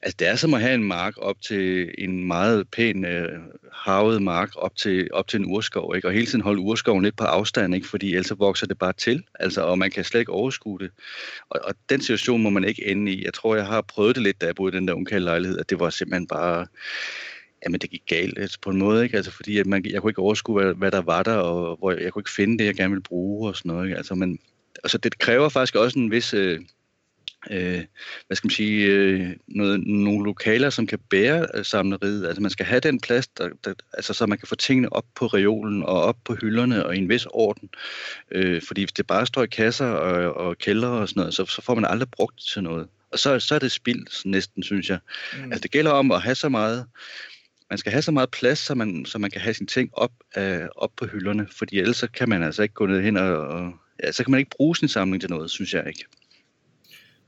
[0.02, 3.38] altså det er som at have en mark op til en meget pæn øh,
[3.72, 6.08] havet mark op til, op til en urskov, ikke?
[6.08, 7.88] og hele tiden holde urskoven lidt på afstand, ikke?
[7.88, 10.90] fordi ellers vokser det bare til, altså, og man kan slet ikke overskue det.
[11.50, 13.24] Og, og den situation må man ikke ende i.
[13.24, 15.58] Jeg tror, jeg har prøvet det lidt, da jeg boede i den der ungkalde lejlighed,
[15.58, 16.66] at det var simpelthen bare
[17.66, 19.16] jamen det gik galt altså, på en måde, ikke?
[19.16, 21.90] Altså fordi at man, jeg kunne ikke overskue, hvad, hvad der var der, og hvor
[21.90, 23.96] jeg, jeg kunne ikke finde det, jeg gerne ville bruge og sådan noget, ikke?
[23.96, 24.38] Altså, men,
[24.84, 26.60] altså det kræver faktisk også en vis, øh,
[27.50, 27.84] øh,
[28.26, 32.26] hvad skal man sige, øh, noget, nogle lokaler, som kan bære øh, samleriet.
[32.26, 35.06] Altså man skal have den plads, der, der, altså, så man kan få tingene op
[35.14, 37.68] på reolen og op på hylderne og i en vis orden.
[38.30, 41.46] Øh, fordi hvis det bare står i kasser og, og kældre og sådan noget, så,
[41.46, 42.88] så får man aldrig brugt det til noget.
[43.12, 44.98] Og så, så er det spild næsten, synes jeg.
[45.38, 45.44] Mm.
[45.44, 46.86] Altså det gælder om at have så meget,
[47.70, 50.12] man skal have så meget plads, så man, så man kan have sine ting op,
[50.36, 53.38] øh, op på hylderne, fordi ellers så kan man altså ikke gå ned hen og,
[53.38, 56.04] og ja, så kan man ikke bruge sin samling til noget, synes jeg ikke.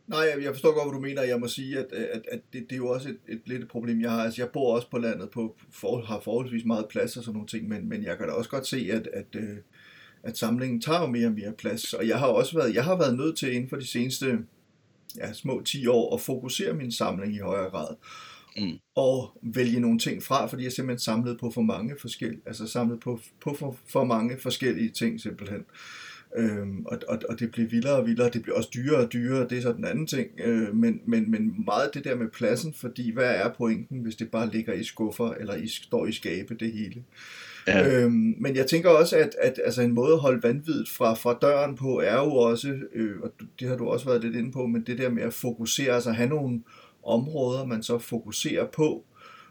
[0.09, 1.23] Nej, jeg forstår godt, hvad du mener.
[1.23, 3.69] Jeg må sige, at, at, at det, det er jo også et, et lidt et
[3.69, 4.25] problem, jeg har.
[4.25, 7.49] Altså, jeg bor også på landet, på, for, har forholdsvis meget plads og sådan nogle
[7.49, 9.59] ting, men, men jeg kan da også godt se, at, at, at,
[10.23, 11.95] at samlingen tager mere og mere plads.
[11.95, 14.39] Og jeg har også været, jeg har været nødt til inden for de seneste
[15.17, 17.97] ja, små 10 år at fokusere min samling i højere grad.
[18.61, 18.79] Mm.
[18.95, 23.01] Og vælge nogle ting fra, fordi jeg simpelthen samlede på for mange forskellige, altså samlet
[23.01, 25.65] på, på for, for mange forskellige ting simpelthen.
[26.37, 29.49] Øhm, og, og, og det bliver vildere og vildere, det bliver også dyrere og dyrere,
[29.49, 32.75] det er så den anden ting, øh, men, men, men meget det der med pladsen,
[32.75, 36.55] fordi hvad er pointen, hvis det bare ligger i skuffer, eller i, står i skabe,
[36.55, 37.05] det hele.
[37.67, 38.03] Ja.
[38.03, 41.39] Øhm, men jeg tænker også, at, at altså en måde at holde vanvittigt fra, fra
[41.43, 44.67] døren på, er jo også, øh, og det har du også været lidt inde på,
[44.67, 46.61] men det der med at fokusere, altså have nogle
[47.05, 49.05] områder, man så fokuserer på,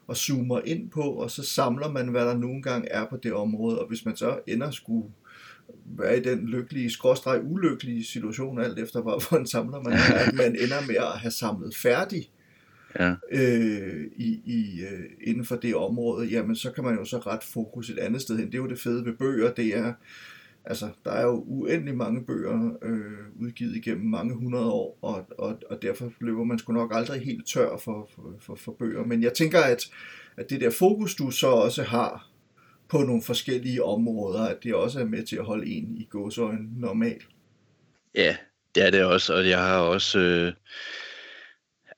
[0.07, 3.33] og zoomer ind på, og så samler man, hvad der nogle gange er på det
[3.33, 5.10] område, og hvis man så ender skulle
[5.86, 10.33] være i den lykkelige, skråstreg ulykkelige situation, alt efter hvor en samler man er, at
[10.33, 12.29] man ender med at have samlet færdig
[12.99, 13.15] ja.
[13.31, 17.43] øh, i, i, øh, inden for det område, jamen så kan man jo så ret
[17.43, 18.45] fokus et andet sted hen.
[18.45, 19.93] Det er jo det fede ved bøger, det er,
[20.67, 25.60] altså der er jo uendelig mange bøger øh, udgivet igennem mange hundrede år, og, og,
[25.69, 29.06] og derfor løber man sgu nok aldrig helt tør for, for, for, for bøger.
[29.06, 29.86] Men jeg tænker, at,
[30.38, 32.30] at det der fokus, du så også har
[32.89, 36.80] på nogle forskellige områder, at det også er med til at holde en i gåsøjne
[36.80, 37.21] normal.
[38.15, 38.36] Ja,
[38.75, 40.19] det er det også, og jeg har også...
[40.19, 40.53] Øh,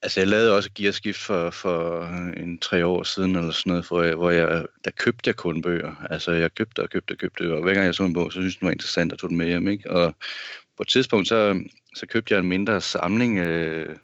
[0.02, 2.04] altså jeg lavede også gearskift for, for
[2.38, 5.62] en tre år siden, eller sådan noget, hvor jeg, hvor jeg, der købte jeg kun
[5.62, 5.96] bøger.
[6.10, 8.40] Altså jeg købte og købte og købte, og hver gang jeg så en bog, så
[8.40, 9.92] synes jeg, den var interessant at tog den med hjem, ikke?
[9.92, 10.16] Og
[10.78, 11.64] på et tidspunkt, så,
[11.96, 13.96] så købte jeg en mindre samling øh,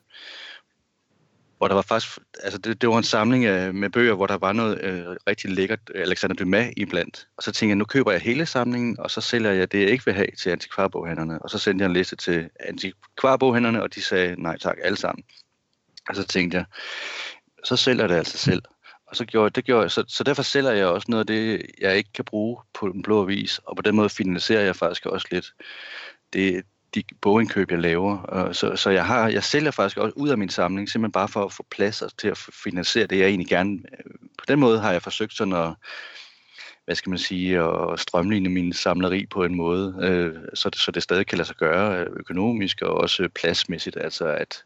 [1.58, 4.38] hvor der var faktisk, altså det, det var en samling af, med bøger, hvor der
[4.38, 7.28] var noget øh, rigtig lækkert øh, Alexander Dumas iblandt.
[7.38, 9.90] Og så tænkte jeg, nu køber jeg hele samlingen, og så sælger jeg det, jeg
[9.90, 11.42] ikke vil have til antikvarboghandlerne.
[11.42, 15.24] Og så sendte jeg en liste til antikvarboghandlerne, og de sagde nej tak, alle sammen.
[16.10, 16.66] Og så tænkte jeg,
[17.64, 18.62] så sælger det altså selv.
[19.08, 21.66] Og så gjorde, det gjorde jeg, så, så derfor sælger jeg også noget af det,
[21.82, 25.06] jeg ikke kan bruge på den blå avis, og på den måde finansierer jeg faktisk
[25.06, 25.54] også lidt
[26.34, 26.64] det,
[26.96, 28.36] de bogindkøb, jeg laver.
[28.48, 31.28] Øh, så, så jeg, har, jeg sælger faktisk også ud af min samling, simpelthen bare
[31.28, 33.72] for at få plads til at finansiere det, jeg egentlig gerne...
[33.72, 35.74] Øh, på den måde har jeg forsøgt sådan at
[36.86, 40.92] hvad skal man sige, at strømligne min samleri på en måde, øh, så, det, så
[40.92, 43.98] det stadig kan lade sig gøre øh, økonomisk og også pladsmæssigt.
[43.98, 44.64] Altså at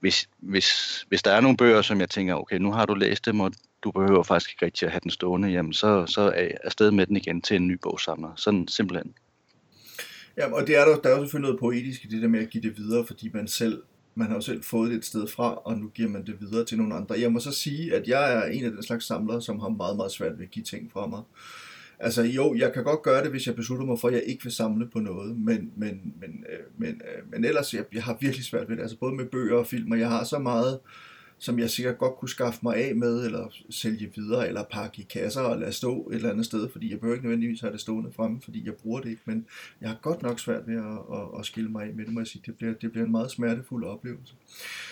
[0.00, 3.26] hvis, hvis, hvis der er nogle bøger, som jeg tænker, okay, nu har du læst
[3.26, 3.52] dem, og
[3.84, 6.90] du behøver faktisk ikke rigtig at have den stående, jamen så, så er jeg afsted
[6.90, 8.32] med den igen til en ny bogsamler.
[8.36, 9.14] Sådan simpelthen.
[10.36, 12.40] Ja, og det er der, der er jo selvfølgelig noget poetisk i det der med
[12.40, 13.82] at give det videre, fordi man selv
[14.14, 16.64] man har jo selv fået det et sted fra, og nu giver man det videre
[16.64, 17.20] til nogle andre.
[17.20, 19.96] Jeg må så sige, at jeg er en af den slags samlere, som har meget,
[19.96, 21.22] meget svært ved at give ting fra mig.
[22.02, 24.42] Altså jo, jeg kan godt gøre det, hvis jeg beslutter mig for, at jeg ikke
[24.42, 28.16] vil samle på noget, men, men, men, øh, men, øh, men ellers, jeg, jeg har
[28.20, 30.78] virkelig svært ved det, altså både med bøger og film, og jeg har så meget
[31.40, 35.06] som jeg sikkert godt kunne skaffe mig af med, eller sælge videre, eller pakke i
[35.10, 37.80] kasser og lade stå et eller andet sted, fordi jeg behøver ikke nødvendigvis have det
[37.80, 39.46] stående fremme, fordi jeg bruger det ikke, men
[39.80, 42.20] jeg har godt nok svært ved at, at, at skille mig af med det, må
[42.20, 42.42] jeg sige.
[42.46, 44.34] Det bliver, det bliver en meget smertefuld oplevelse.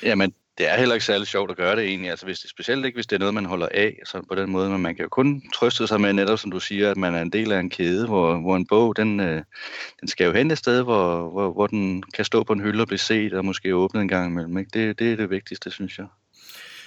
[0.03, 2.87] Jamen, det er heller ikke særlig sjovt at gøre det egentlig, altså hvis det, specielt
[2.87, 5.03] ikke hvis det er noget, man holder af, så på den måde, men man kan
[5.03, 7.61] jo kun trøste sig med netop, som du siger, at man er en del af
[7.61, 9.42] en kæde, hvor, hvor en bog, den, øh,
[10.01, 12.81] den skal jo hen et sted, hvor, hvor, hvor den kan stå på en hylde
[12.81, 14.59] og blive set, og måske åbnet en gang imellem.
[14.59, 14.71] Ikke?
[14.75, 16.07] Det, det er det vigtigste, synes jeg.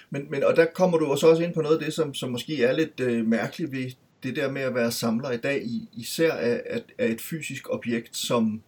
[0.10, 2.30] Men, men, og der kommer du også også ind på noget af det, som, som
[2.30, 3.92] måske er lidt øh, mærkeligt ved
[4.24, 8.18] det der med at være samler i dag, især af, af, af et fysisk objekt
[8.18, 8.62] som,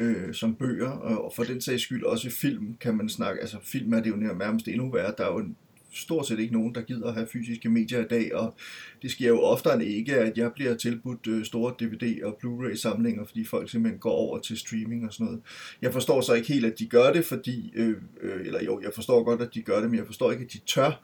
[0.00, 3.92] øh, som bøger, og for den sags skyld også film, kan man snakke, altså film
[3.92, 5.56] er det jo nærmest endnu værre, der er jo en
[5.94, 8.54] stort set ikke nogen, der gider at have fysiske medier i dag, og
[9.02, 12.76] det sker jo oftere end ikke, at jeg bliver tilbudt øh, store DVD- og Blu-ray
[12.76, 15.40] samlinger, fordi folk simpelthen går over til streaming og sådan noget.
[15.82, 18.90] Jeg forstår så ikke helt, at de gør det, fordi, øh, øh, eller jo, jeg
[18.94, 21.02] forstår godt, at de gør det, men jeg forstår ikke, at de tør,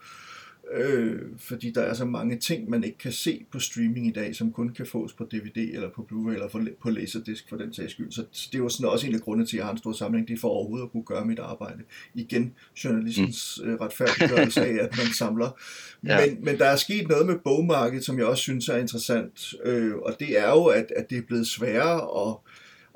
[0.75, 4.37] øh, fordi der er så mange ting, man ikke kan se på streaming i dag,
[4.37, 7.93] som kun kan fås på DVD eller på Blu-ray eller på Laserdisc for den sags
[7.93, 8.13] skyld.
[8.13, 9.93] Så det er jo sådan også en af grundene til, at jeg har en stor
[9.93, 11.83] samling, det er for overhovedet at kunne gøre mit arbejde.
[12.15, 12.55] Igen,
[12.85, 13.75] journalistens mm.
[13.75, 15.51] retfærdiggørelse af, at man samler.
[16.07, 16.27] Ja.
[16.27, 19.97] Men, men der er sket noget med bogmarkedet, som jeg også synes er interessant, øh,
[19.97, 22.37] og det er jo, at, at det er blevet sværere at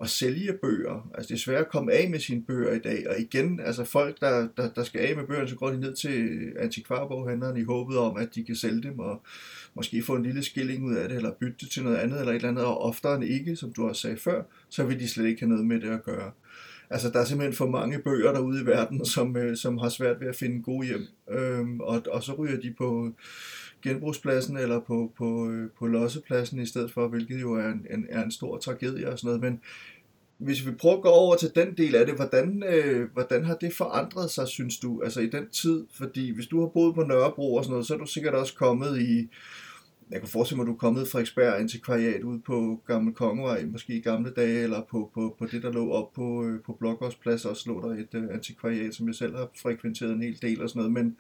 [0.02, 1.10] at sælge bøger.
[1.14, 3.84] Altså det er svært at komme af med sine bøger i dag, og igen, altså
[3.84, 7.64] folk, der, der, der skal af med bøgerne, så går de ned til antikvarboghandleren i
[7.64, 9.22] håbet om, at de kan sælge dem, og
[9.74, 12.32] måske få en lille skilling ud af det, eller bytte det til noget andet, eller
[12.32, 15.08] et eller andet, og oftere end ikke, som du også sagde før, så vil de
[15.08, 16.30] slet ikke have noget med det at gøre.
[16.90, 20.20] Altså, der er simpelthen for mange bøger derude i verden, som, øh, som har svært
[20.20, 21.06] ved at finde gode hjem.
[21.30, 23.12] Øhm, og, og så ryger de på
[23.84, 28.06] genbrugspladsen eller på, på, øh, på lossepladsen i stedet for, hvilket jo er en, en,
[28.08, 29.40] er en stor tragedie og sådan noget.
[29.40, 29.60] Men
[30.38, 33.54] hvis vi prøver at gå over til den del af det, hvordan, øh, hvordan har
[33.54, 35.86] det forandret sig, synes du, altså i den tid?
[35.94, 38.54] Fordi hvis du har boet på Nørrebro og sådan noget, så er du sikkert også
[38.54, 39.28] kommet i,
[40.10, 43.64] jeg kan forestille mig, at du er kommet fra Eksberg Antikvariat ud på Gamle Kongevej,
[43.64, 46.72] måske i gamle dage, eller på, på, på det, der lå op på, øh, på
[46.72, 50.62] Blokgårdsplads, også lå der et øh, antikvariat, som jeg selv har frekventeret en hel del
[50.62, 51.16] og sådan noget, men...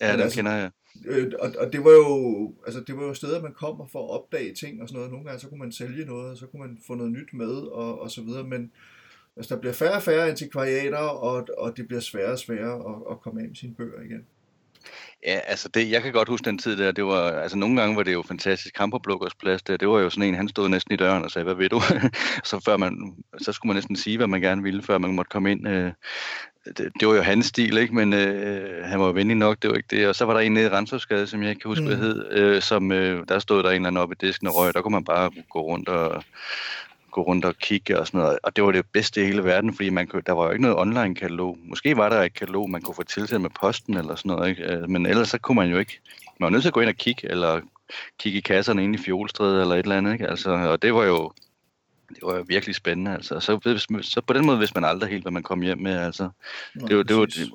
[0.00, 0.70] Ja, den altså, kender jeg.
[1.04, 4.10] Øh, og, og det var jo altså det var jo steder man kommer for at
[4.20, 5.12] opdage ting og sådan noget.
[5.12, 7.52] Nogle gange så kunne man sælge noget, og så kunne man få noget nyt med
[7.52, 8.72] og, og så videre, men
[9.36, 13.02] altså, der bliver færre og færre antikvariater, og, og det bliver sværere og sværere at,
[13.10, 14.26] at komme af med sine bøger igen.
[15.26, 17.96] Ja, altså det, jeg kan godt huske den tid der, det var, altså nogle gange
[17.96, 20.94] var det jo fantastisk, Kamperblukkers plads der, det var jo sådan en, han stod næsten
[20.94, 21.80] i døren og sagde, hvad ved du?
[22.50, 25.28] så, før man, så skulle man næsten sige, hvad man gerne ville, før man måtte
[25.28, 25.68] komme ind.
[25.68, 25.92] Øh,
[26.66, 27.94] det, det var jo hans stil, ikke?
[27.94, 30.08] men øh, han var venlig nok, det var ikke det.
[30.08, 31.88] Og så var der en nede i Rensåsgade, som jeg ikke kan huske, mm.
[31.88, 34.56] hvad hed, øh, som, øh, der stod der en eller anden oppe i disken og
[34.56, 36.24] røg, der kunne man bare gå rundt og
[37.16, 38.38] gå rundt og kigge og sådan noget.
[38.42, 40.62] Og det var det bedste i hele verden, fordi man kunne, der var jo ikke
[40.62, 41.58] noget online-katalog.
[41.64, 44.62] Måske var der et katalog, man kunne få tilsendt med posten eller sådan noget, ikke?
[44.62, 46.00] Øh, men ellers så kunne man jo ikke.
[46.38, 47.60] Man var nødt til at gå ind og kigge, eller
[48.18, 50.12] kigge i kasserne inde i Fjolstræde eller et eller andet.
[50.12, 50.28] Ikke?
[50.28, 51.32] Altså, og det var jo
[52.08, 53.14] det var virkelig spændende.
[53.14, 53.40] Altså.
[53.40, 55.98] Så, så på den måde vidste man aldrig helt, hvad man kom hjem med.
[55.98, 56.30] Altså.
[56.74, 57.52] Det, det, det, var, det,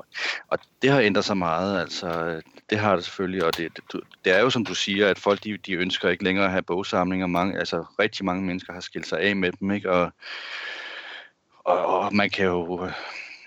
[0.47, 1.81] og det har ændret sig meget.
[1.81, 2.41] Altså.
[2.69, 5.43] Det har det selvfølgelig, og det, det, det er jo som du siger, at folk
[5.43, 7.27] de, de ønsker ikke længere at have bogsamlinger.
[7.27, 9.91] Mange, altså, rigtig mange mennesker har skilt sig af med dem, ikke?
[9.91, 10.11] Og,
[11.65, 12.89] og, og man kan jo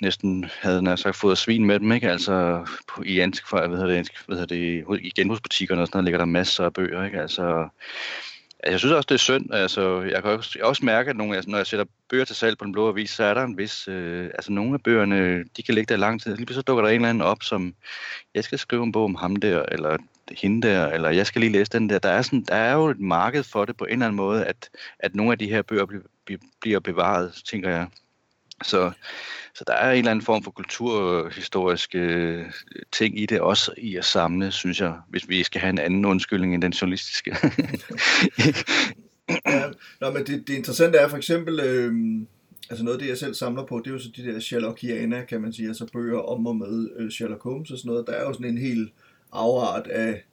[0.01, 2.11] næsten havde nær sagt fået svin med dem, ikke?
[2.11, 6.05] Altså på, i antikvar, hvad hedder det, hvad hedder det, i genbrugsbutikkerne og sådan noget,
[6.05, 7.21] ligger der masser af bøger, ikke?
[7.21, 7.69] Altså,
[8.67, 9.55] jeg synes også, det er synd.
[9.55, 12.37] Altså, jeg kan også, jeg også mærke, at nogle, altså, når jeg sætter bøger til
[12.37, 13.89] salg på den blå avis, så er der en vis...
[13.89, 16.37] Øh, altså, nogle af bøgerne, de kan ligge der lang tid.
[16.37, 17.75] Lige så dukker der en eller anden op, som,
[18.35, 19.97] jeg skal skrive en bog om ham der, eller
[20.31, 21.99] hende der, eller jeg skal lige læse den der.
[21.99, 24.45] Der er, sådan, der er jo et marked for det på en eller anden måde,
[24.45, 25.87] at, at nogle af de her bøger
[26.25, 27.89] bliver, bliver bevaret, tænker jeg.
[28.63, 28.91] Så,
[29.55, 32.47] så der er en eller anden form for kulturhistoriske øh,
[32.93, 36.05] ting i det, også i at samle, synes jeg, hvis vi skal have en anden
[36.05, 37.37] undskyldning end den journalistiske.
[39.47, 39.65] ja,
[40.01, 41.95] nå, men det, det interessante er for eksempel, øh,
[42.71, 45.25] altså noget af det, jeg selv samler på, det er jo så de der Sherlockiana,
[45.25, 48.07] kan man sige, altså bøger om og med øh, Sherlock Holmes og sådan noget.
[48.07, 48.91] Der er jo sådan en hel
[49.33, 50.25] afart af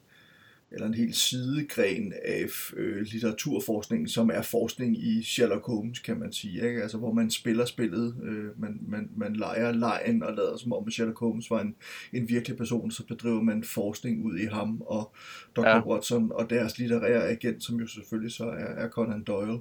[0.71, 6.33] eller en helt sidegren af øh, litteraturforskningen, som er forskning i Sherlock Holmes, kan man
[6.33, 6.67] sige.
[6.67, 6.81] Ikke?
[6.81, 10.91] Altså, hvor man spiller spillet, øh, man, man, man leger lejen og lader som om,
[10.91, 11.75] Sherlock Holmes var en,
[12.13, 15.13] en virkelig person, så bedriver man forskning ud i ham og
[15.55, 15.67] Dr.
[15.67, 15.87] Ja.
[15.87, 19.59] Watson og deres litterære agent, som jo selvfølgelig så er, er Conan Doyle.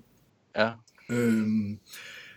[0.56, 0.70] Ja.
[1.10, 1.78] Øhm,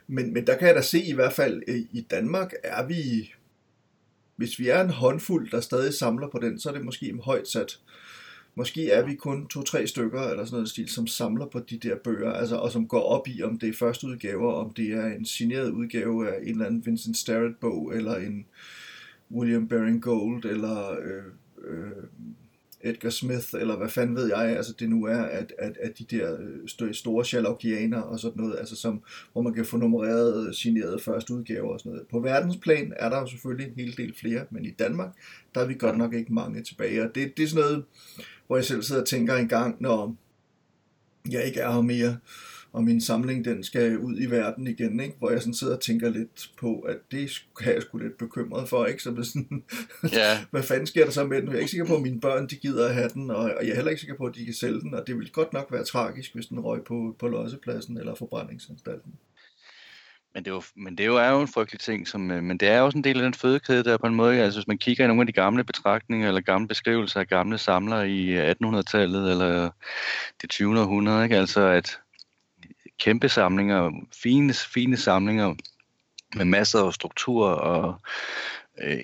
[0.08, 3.34] men, men der kan jeg da se i hvert fald, øh, i Danmark er vi,
[4.36, 7.48] hvis vi er en håndfuld, der stadig samler på den, så er det måske højt
[7.48, 7.80] sat.
[8.56, 11.96] Måske er vi kun to-tre stykker eller sådan noget stil, som samler på de der
[12.04, 15.06] bøger, altså, og som går op i, om det er første udgaver, om det er
[15.06, 18.46] en signeret udgave af en eller anden Vincent Starrett bog, eller en
[19.32, 21.24] William Baring Gold, eller øh,
[21.68, 21.92] øh,
[22.84, 26.18] Edgar Smith, eller hvad fanden ved jeg, altså det nu er, at, at, at de
[26.18, 26.38] der
[26.82, 29.02] øh, store Sherlockianer og sådan noget, altså som,
[29.34, 32.08] hvor man kan få nummereret signeret første udgaver og sådan noget.
[32.08, 35.10] På verdensplan er der jo selvfølgelig en hel del flere, men i Danmark,
[35.56, 37.84] der er vi godt nok ikke mange tilbage, og det, det er sådan noget,
[38.48, 40.16] hvor jeg selv sidder og tænker en gang, når
[41.30, 42.18] jeg ikke er her mere,
[42.74, 45.16] og min samling den skal ud i verden igen, ikke?
[45.20, 48.70] hvor jeg sådan sidder og tænker lidt på, at det er jeg sgu lidt bekymret
[48.70, 49.04] for, ikke?
[49.04, 49.64] Så sådan,
[50.20, 50.46] ja.
[50.52, 51.48] hvad fanden sker der så med den?
[51.48, 53.70] Jeg er ikke sikker på, at mine børn de gider at have den, og jeg
[53.70, 55.68] er heller ikke sikker på, at de kan sælge den, og det vil godt nok
[55.72, 59.14] være tragisk, hvis den røg på, på lossepladsen eller forbrændingsanstalten.
[60.34, 62.68] Men det, er jo, men det er jo en frygtelig ting, som, øh, men det
[62.70, 64.42] er også en del af den fødekæde der på en måde.
[64.42, 67.58] Altså hvis man kigger i nogle af de gamle betragtninger eller gamle beskrivelser af gamle
[67.58, 69.72] samlere i øh, 1800-tallet eller øh,
[70.42, 70.80] det 20.
[70.80, 71.38] århundrede, ikke?
[71.38, 72.00] altså at
[73.00, 73.92] kæmpe samlinger,
[74.24, 75.56] fine, fine samlinger
[76.36, 77.96] med masser af struktur og
[78.84, 79.00] øh,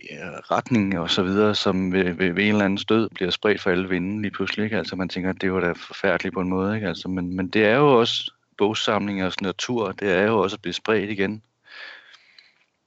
[0.52, 3.70] retning og så videre, som ved, ved, ved en eller anden stød bliver spredt for
[3.70, 4.64] alle vinden lige pludselig.
[4.64, 4.78] Ikke?
[4.78, 6.76] Altså man tænker, at det var da forfærdeligt på en måde.
[6.76, 6.88] Ikke?
[6.88, 10.74] Altså, men, men det er jo også bogsamlingers natur, det er jo også at blive
[10.74, 11.44] spredt igen.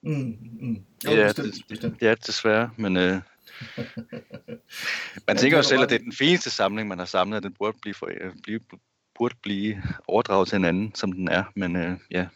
[0.03, 0.77] Mm, mm.
[1.05, 2.01] Jo, det, er, bestemt, bestemt.
[2.01, 3.21] det er desværre, men øh,
[5.29, 7.55] man tænker jo selv, at det er den fineste samling, man har samlet, at den
[7.59, 8.61] burde blive, for, øh, blive,
[9.19, 12.27] burde blive overdraget til en anden, som den er, men øh, ja.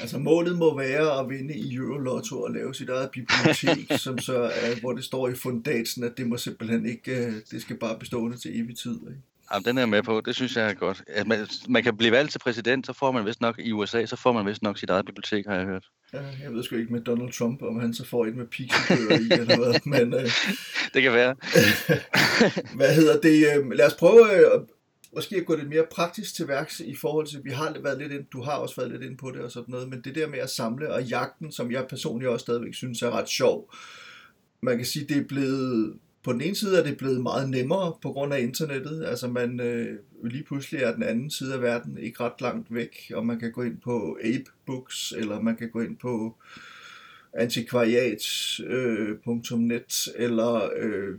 [0.00, 4.42] Altså målet må være at vinde i Eurolotto og lave sit eget bibliotek, som så
[4.42, 7.98] er, hvor det står i fundatsen, at det må simpelthen ikke, øh, det skal bare
[7.98, 9.00] bestående til evig tid.
[9.08, 9.22] Ikke?
[9.52, 10.20] Jamen, den er jeg med på.
[10.20, 11.02] Det synes jeg er godt.
[11.06, 14.06] At man, man kan blive valgt til præsident, så får man vist nok i USA,
[14.06, 15.84] så får man vist nok sit eget bibliotek, har jeg hørt.
[16.12, 19.18] Ja, jeg ved sgu ikke med Donald Trump, om han så får et med pixelbøger
[19.20, 20.14] i, eller hvad, men...
[20.14, 20.30] Øh,
[20.94, 21.36] det kan være.
[22.78, 23.46] hvad hedder det?
[23.56, 24.60] Øh, lad os prøve øh,
[25.14, 28.12] måske at gå lidt mere praktisk til værks i forhold til, vi har været lidt
[28.12, 30.28] ind, du har også været lidt ind på det og sådan noget, men det der
[30.28, 33.74] med at samle og jagten, som jeg personligt også stadigvæk synes er ret sjov.
[34.62, 37.94] Man kan sige, det er blevet på den ene side er det blevet meget nemmere
[38.02, 39.04] på grund af internettet.
[39.04, 43.12] Altså man øh, lige pludselig er den anden side af verden ikke ret langt væk,
[43.14, 46.36] og man kan gå ind på Ape Books, eller man kan gå ind på
[47.32, 51.18] antikvariat.net, øh, eller øh,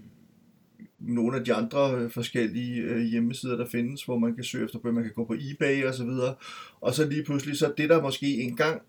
[1.00, 4.80] nogle af de andre øh, forskellige øh, hjemmesider, der findes, hvor man kan søge efter
[4.80, 4.94] bøger.
[4.94, 6.36] Man kan gå på eBay og så videre.
[6.82, 8.82] Og så lige pludselig, så det der måske engang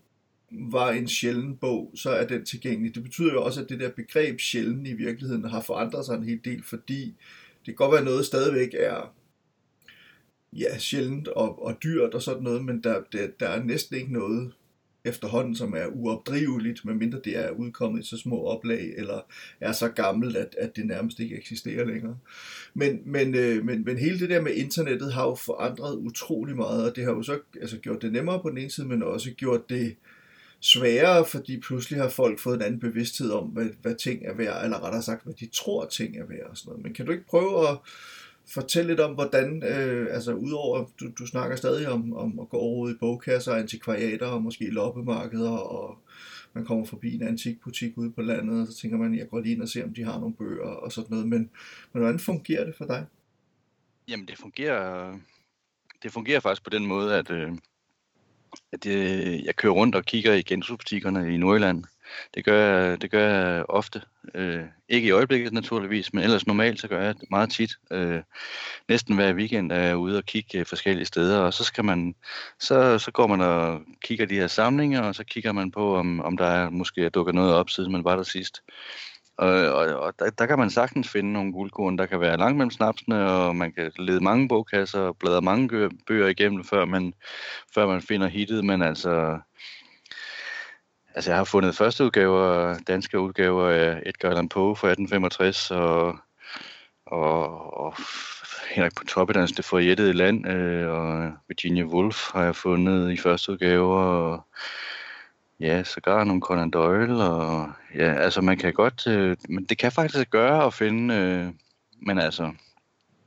[0.53, 2.95] var en sjælden bog, så er den tilgængelig.
[2.95, 6.23] Det betyder jo også, at det der begreb sjælden i virkeligheden har forandret sig en
[6.23, 7.03] hel del, fordi
[7.59, 9.13] det kan godt være, at noget stadigvæk er
[10.53, 14.13] ja, sjældent og, og dyrt og sådan noget, men der, der, der er næsten ikke
[14.13, 14.51] noget
[15.05, 19.19] efterhånden, som er uopdriveligt, medmindre det er udkommet i så små oplag, eller
[19.59, 22.17] er så gammelt, at, at det nærmest ikke eksisterer længere.
[22.73, 26.89] Men, men, øh, men, men hele det der med internettet har jo forandret utrolig meget,
[26.89, 29.31] og det har jo så altså, gjort det nemmere på den ene side, men også
[29.31, 29.95] gjort det
[30.63, 34.63] sværere, fordi pludselig har folk fået en anden bevidsthed om, hvad, hvad ting er værd,
[34.63, 36.83] eller rettere sagt, hvad de tror, ting er værd og sådan noget.
[36.83, 37.77] Men kan du ikke prøve at
[38.47, 42.57] fortælle lidt om, hvordan, øh, altså udover, du, du snakker stadig om, om at gå
[42.57, 45.97] over i bogkasser, antikvariater og måske loppemarkeder, og
[46.53, 49.55] man kommer forbi en antikbutik ude på landet, og så tænker man, jeg går lige
[49.55, 51.27] ind og ser, om de har nogle bøger og sådan noget.
[51.27, 51.49] Men,
[51.93, 53.05] men hvordan fungerer det for dig?
[54.07, 55.13] Jamen det fungerer,
[56.03, 57.51] det fungerer faktisk på den måde, at, øh,
[58.73, 61.83] at øh, jeg kører rundt og kigger i genbrugsbutikkerne i Nordjylland.
[62.35, 64.01] Det gør jeg, det gør jeg ofte.
[64.35, 67.71] Øh, ikke i øjeblikket naturligvis, men ellers normalt så gør jeg det meget tit.
[67.91, 68.21] Øh,
[68.89, 72.15] næsten hver weekend er jeg ude og kigge øh, forskellige steder, og så skal man,
[72.59, 76.19] så, så går man og kigger de her samlinger, og så kigger man på, om,
[76.19, 78.61] om der er, måske dukker noget op, siden man var der sidst.
[79.43, 81.97] Og, og, og der, der kan man sagtens finde nogle guldkorn.
[81.97, 85.89] Der kan være langt mellem snapsene, og man kan lede mange bogkasser og bladre mange
[86.07, 87.13] bøger igennem, før man,
[87.73, 88.65] før man finder hittet.
[88.65, 89.39] Men altså,
[91.15, 96.15] altså, jeg har fundet første udgaver, danske udgaver af Edgar Allan Poe fra 1865, og,
[97.05, 97.95] og, og
[98.69, 103.99] Henrik Pontoppidans Det forjættede land, øh, og Virginia Woolf har jeg fundet i første udgaver,
[103.99, 104.47] og
[105.63, 109.91] Ja, sågar nogle Conan Doyle, og ja, altså man kan godt, øh, men det kan
[109.91, 111.47] faktisk gøre at finde, øh,
[112.01, 112.51] men altså,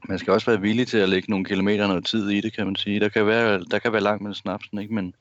[0.08, 2.66] man skal også være villig til at lægge nogle kilometer noget tid i det, kan
[2.66, 3.00] man sige.
[3.00, 4.94] Der kan være, der kan være langt med snapsen, ikke?
[4.94, 5.14] Men,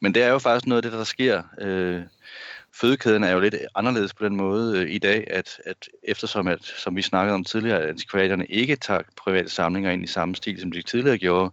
[0.00, 1.42] men det er jo faktisk noget af det, der sker.
[1.60, 2.02] Øh,
[2.74, 6.64] fødekæden er jo lidt anderledes på den måde øh, i dag, at, at eftersom, at,
[6.64, 10.60] som vi snakkede om tidligere, at antikvariaterne ikke tager private samlinger ind i samme stil,
[10.60, 11.50] som de tidligere gjorde,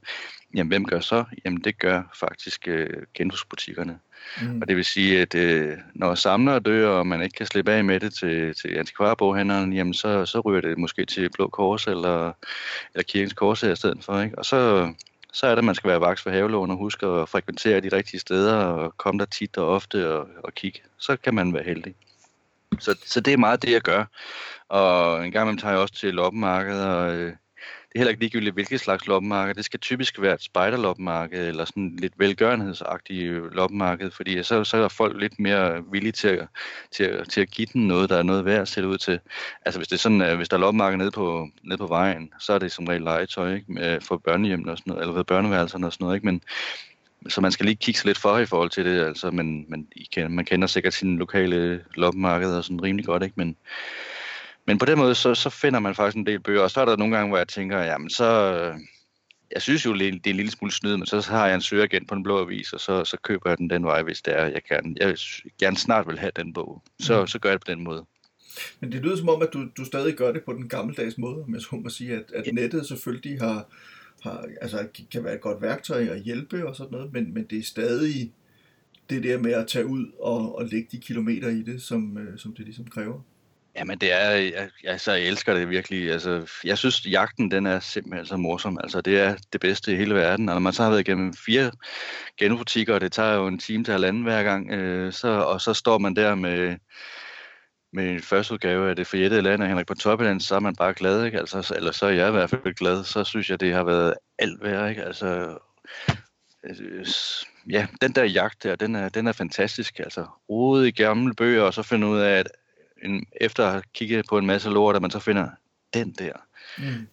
[0.55, 1.23] jamen hvem gør så?
[1.45, 3.99] Jamen det gør faktisk øh, genbrugsbutikkerne.
[4.41, 4.61] Mm.
[4.61, 7.83] Og det vil sige, at øh, når samlere dør, og man ikke kan slippe af
[7.83, 12.31] med det til, til antikvarboghandleren, jamen så, så ryger det måske til Blå Kors eller,
[12.93, 14.21] eller Kirkens Kors i stedet for.
[14.21, 14.37] Ikke?
[14.37, 14.93] Og så,
[15.33, 17.89] så er det, at man skal være vaks for havelån og huske at frekventere de
[17.93, 20.79] rigtige steder og komme der tit og ofte og, og kigge.
[20.97, 21.95] Så kan man være heldig.
[22.79, 24.05] Så, så det er meget det, jeg gør.
[24.69, 27.33] Og en gang imellem tager jeg også til loppemarkedet og øh,
[27.95, 29.55] er heller ikke ligegyldigt, hvilket slags loppemarked.
[29.55, 34.87] Det skal typisk være et spejderloppemarked, eller sådan lidt velgørenhedsagtigt loppemarked, fordi så, så er
[34.87, 36.47] folk lidt mere villige til at,
[36.91, 39.19] til, at, til at give den noget, der er noget værd at sætte ud til.
[39.65, 42.53] Altså hvis det er sådan, hvis der er loppemarked nede på, nede på vejen, så
[42.53, 43.99] er det som regel legetøj ikke?
[44.01, 46.25] for børnehjemmet og sådan noget, eller ved børneværelserne og sådan noget, ikke?
[46.25, 46.41] Men,
[47.27, 49.87] så man skal lige kigge sig lidt for i forhold til det, altså, men, men
[49.95, 53.33] I kan, man kender sikkert sine lokale loppemarkeder sådan rimelig godt, ikke?
[53.37, 53.55] Men,
[54.67, 56.85] men på den måde, så, så finder man faktisk en del bøger, og så er
[56.85, 58.25] der nogle gange, hvor jeg tænker, jamen så,
[59.51, 61.99] jeg synes jo, det er en lille smule snyd, men så har jeg en søger
[62.07, 64.45] på den blå avis, og så, så køber jeg den den vej, hvis det er,
[64.45, 64.97] jeg kan.
[64.99, 65.17] Jeg
[65.59, 66.83] gerne snart vil have den bog.
[66.99, 67.27] Så, mm.
[67.27, 68.05] så gør jeg det på den måde.
[68.79, 71.43] Men det lyder som om, at du, du stadig gør det på den gammeldags måde,
[71.43, 73.67] om jeg så må sige, at, at nettet selvfølgelig har,
[74.21, 77.59] har, altså, kan være et godt værktøj at hjælpe og sådan noget, men, men det
[77.59, 78.33] er stadig
[79.09, 82.37] det der med at tage ud og, og lægge de kilometer i det, som, øh,
[82.37, 83.21] som det ligesom kræver.
[83.77, 86.11] Jamen det er, jeg, altså, jeg elsker det virkelig.
[86.11, 88.79] Altså, jeg synes, jagten den er simpelthen så morsom.
[88.83, 90.49] Altså, det er det bedste i hele verden.
[90.49, 91.71] Og når man så har været igennem fire
[92.37, 95.73] genbutikker, og det tager jo en time til halvanden hver gang, øh, så, og så
[95.73, 96.77] står man der med,
[97.93, 100.93] med en første udgave af det forjættede land af Henrik Pontoppidan, så er man bare
[100.93, 101.39] glad, ikke?
[101.39, 103.03] Altså, eller så er jeg i hvert fald glad.
[103.03, 105.03] Så synes jeg, det har været alt værd, ikke?
[105.03, 105.57] Altså,
[106.63, 107.05] øh,
[107.69, 109.99] ja, den der jagt der, den er, den er fantastisk.
[109.99, 112.47] Altså, rode i gamle bøger, og så finde ud af, at
[113.03, 115.47] en, efter at have kigget på en masse lort, at man så finder
[115.93, 116.33] den der.
[116.77, 117.07] Mm.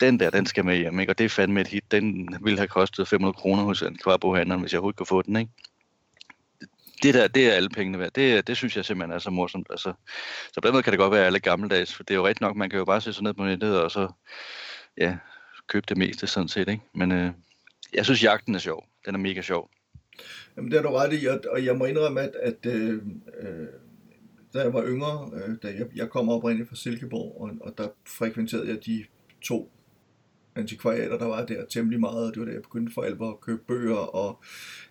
[0.00, 1.12] Den der, den skal med hjem, ikke?
[1.12, 1.90] Og det er fandme et hit.
[1.90, 5.36] Den ville have kostet 500 kroner hos en kvarbohandler, hvis jeg overhovedet kunne få den,
[5.36, 5.50] ikke?
[7.02, 8.10] det der, det er alle pengene værd.
[8.10, 9.66] Det, det synes jeg simpelthen er så morsomt.
[9.70, 9.92] Altså,
[10.52, 12.40] så på den måde kan det godt være alle gammeldags, for det er jo rigtigt
[12.40, 14.08] nok, man kan jo bare se sig ned på nettet, og så
[14.96, 15.16] ja,
[15.66, 16.68] købe det meste sådan set.
[16.68, 16.82] Ikke?
[16.94, 17.30] Men øh,
[17.94, 18.86] jeg synes, jagten er sjov.
[19.06, 19.70] Den er mega sjov.
[20.56, 23.02] Jamen, det er du ret i, og jeg må indrømme, at, at øh,
[23.40, 23.66] øh,
[24.54, 27.88] da jeg var yngre, øh, da jeg, jeg kom oprindeligt fra Silkeborg, og, og der
[28.06, 29.04] frekventerede jeg de
[29.42, 29.70] to
[30.58, 33.40] antikvariater, der var der temmelig meget, og det var da jeg begyndte for alvor at
[33.40, 34.40] købe bøger, og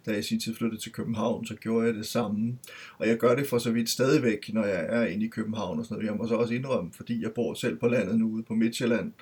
[0.05, 2.57] da jeg i sin tid flyttede til København, så gjorde jeg det samme.
[2.97, 5.85] Og jeg gør det for så vidt stadigvæk, når jeg er inde i København og
[5.85, 6.09] sådan noget.
[6.09, 9.13] Jeg må så også indrømme, fordi jeg bor selv på landet nu ude på Midtjylland,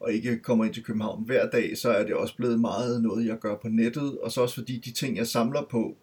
[0.00, 3.26] og ikke kommer ind til København hver dag, så er det også blevet meget noget,
[3.26, 5.96] jeg gør på nettet, og så også fordi de ting, jeg samler på,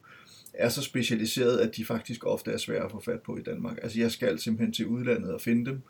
[0.60, 3.78] er så specialiseret, at de faktisk ofte er svære at få fat på i Danmark.
[3.84, 5.82] Altså jeg skal simpelthen til udlandet og finde dem.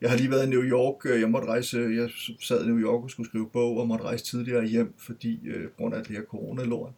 [0.00, 2.10] Jeg har lige været i New York, øh, jeg måtte rejse, jeg
[2.40, 5.68] sad i New York og skulle skrive bog, og måtte rejse tidligere hjem, fordi øh,
[5.76, 6.92] grund af det her coronalort.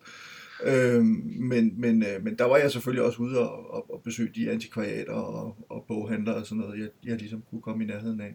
[0.64, 4.30] Øh, men, men, øh, men der var jeg selvfølgelig også ude og, og, og besøge
[4.34, 8.20] de antikvariater og, og boghandlere og sådan noget, jeg, jeg ligesom kunne komme i nærheden
[8.20, 8.34] af.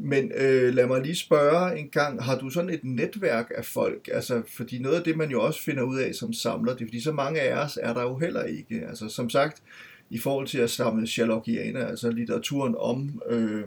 [0.00, 4.08] Men øh, lad mig lige spørge en gang, har du sådan et netværk af folk?
[4.12, 6.86] Altså, fordi noget af det, man jo også finder ud af som samler, det er
[6.86, 8.86] fordi så mange af os er der jo heller ikke.
[8.88, 9.62] Altså, som sagt,
[10.10, 13.64] i forhold til at samle Sherlockianer, altså litteraturen om øh,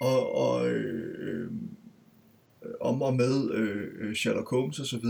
[0.00, 1.50] og, og øh,
[2.80, 5.06] om og med øh, Sherlock Holmes osv.,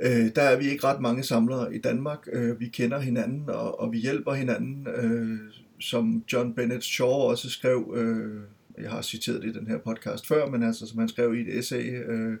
[0.00, 2.28] øh, der er vi ikke ret mange samlere i Danmark.
[2.32, 4.86] Øh, vi kender hinanden, og, og vi hjælper hinanden.
[4.96, 5.38] Øh,
[5.80, 8.42] som John Bennett Shaw også skrev, øh,
[8.82, 11.40] jeg har citeret det i den her podcast før, men altså som han skrev i
[11.40, 12.38] et essay øh,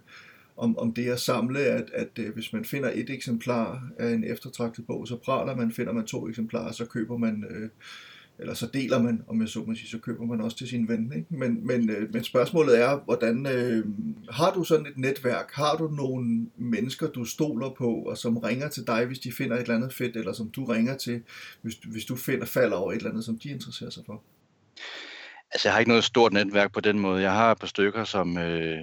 [0.56, 4.24] om, om det at samle, at, at øh, hvis man finder et eksemplar af en
[4.24, 7.68] eftertragtet bog, så praler man, finder man to eksemplarer, så køber man øh,
[8.38, 10.88] eller så deler man, om jeg så må sige, så køber man også til sin
[10.88, 11.12] ven.
[11.16, 11.26] Ikke?
[11.30, 13.84] Men, men, øh, men spørgsmålet er, hvordan øh,
[14.30, 15.50] har du sådan et netværk?
[15.52, 19.56] Har du nogle mennesker, du stoler på, og som ringer til dig, hvis de finder
[19.56, 21.22] et eller andet fedt, eller som du ringer til,
[21.62, 24.22] hvis, hvis du finder falder over et eller andet, som de interesserer sig for?
[25.50, 27.22] Altså, jeg har ikke noget stort netværk på den måde.
[27.22, 28.78] Jeg har et par stykker, som, øh,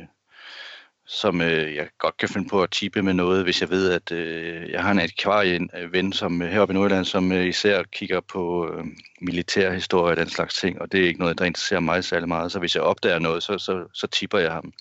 [1.06, 4.12] som øh, jeg godt kan finde på at tippe med noget, hvis jeg ved, at
[4.12, 5.70] øh, jeg har en akvarieven
[6.10, 8.86] øh, som øh, heroppe i Nordjylland, som øh, især kigger på øh,
[9.22, 12.52] militærhistorie og den slags ting, og det er ikke noget, der interesserer mig særlig meget,
[12.52, 14.74] så hvis jeg opdager noget, så, så, så tipper jeg ham.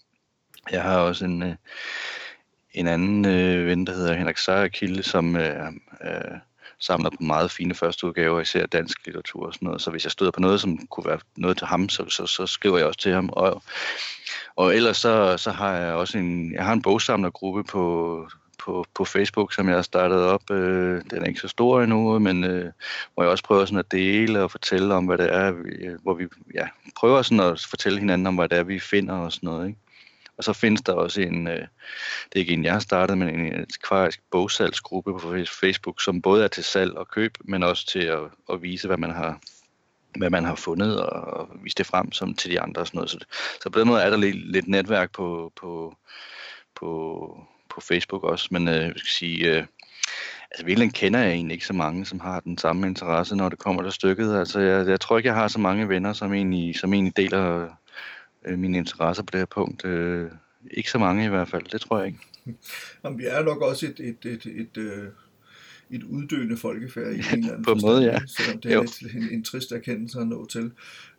[0.70, 1.55] Jeg har også en, øh,
[2.75, 5.66] en anden øh, ven, der hedder Henrik Sejerkilde, som øh,
[6.05, 6.39] øh,
[6.79, 9.83] samler på meget fine førsteudgaver, især dansk litteratur og sådan noget.
[9.83, 12.47] Så hvis jeg støder på noget, som kunne være noget til ham, så, så, så
[12.47, 13.31] skriver jeg også til ham.
[13.33, 13.62] Og,
[14.57, 18.26] og ellers så, så har jeg også en, jeg har en bogsamlergruppe på,
[18.59, 20.50] på, på Facebook, som jeg har startet op.
[20.50, 22.72] Øh, den er ikke så stor endnu, men øh,
[23.14, 26.14] hvor jeg også prøver sådan at dele og fortælle om, hvad det er, øh, hvor
[26.14, 29.46] vi ja, prøver sådan at fortælle hinanden om, hvad det er, vi finder og sådan
[29.46, 29.68] noget.
[29.68, 29.78] Ikke?
[30.38, 33.28] Og så findes der også en, øh, det er ikke en, jeg har startet, men
[33.28, 37.98] en akvarisk bogsalgsgruppe på Facebook, som både er til salg og køb, men også til
[37.98, 38.20] at,
[38.53, 39.38] at vise, hvad man har
[40.18, 43.10] hvad man har fundet og vise det frem som til de andre og sådan noget.
[43.10, 43.18] Så,
[43.62, 45.96] så på den måde er der lidt, lidt netværk på, på,
[46.74, 47.38] på,
[47.70, 49.64] på Facebook også, men øh, jeg skal sige, øh,
[50.50, 53.58] altså virkelig kender jeg egentlig ikke så mange, som har den samme interesse, når det
[53.58, 54.36] kommer til stykket.
[54.36, 57.68] Altså jeg, jeg tror ikke, jeg har så mange venner, som egentlig, som egentlig deler
[58.44, 59.84] øh, mine interesser på det her punkt.
[59.84, 60.30] Øh,
[60.70, 62.18] ikke så mange i hvert fald, det tror jeg ikke.
[63.04, 65.08] Jamen, vi er nok også et, et, et, et, et, øh,
[65.93, 68.18] et uddøende folkefærd i en eller anden På en måde, ja.
[68.26, 70.70] Selvom det er lidt en, en trist erkendelse at nå til.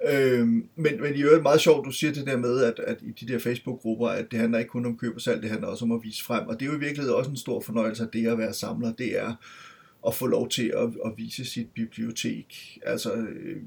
[0.10, 3.12] Øhm, men, men i øvrigt meget sjovt, du siger det der med, at, at i
[3.12, 5.86] de der Facebook-grupper, at det handler ikke kun om køb og salg, det handler også
[5.86, 6.48] om at vise frem.
[6.48, 8.94] Og det er jo i virkeligheden også en stor fornøjelse af det at være samler.
[8.94, 9.34] Det er
[10.08, 12.80] at få lov til at, at vise sit bibliotek.
[12.86, 13.58] Altså øh,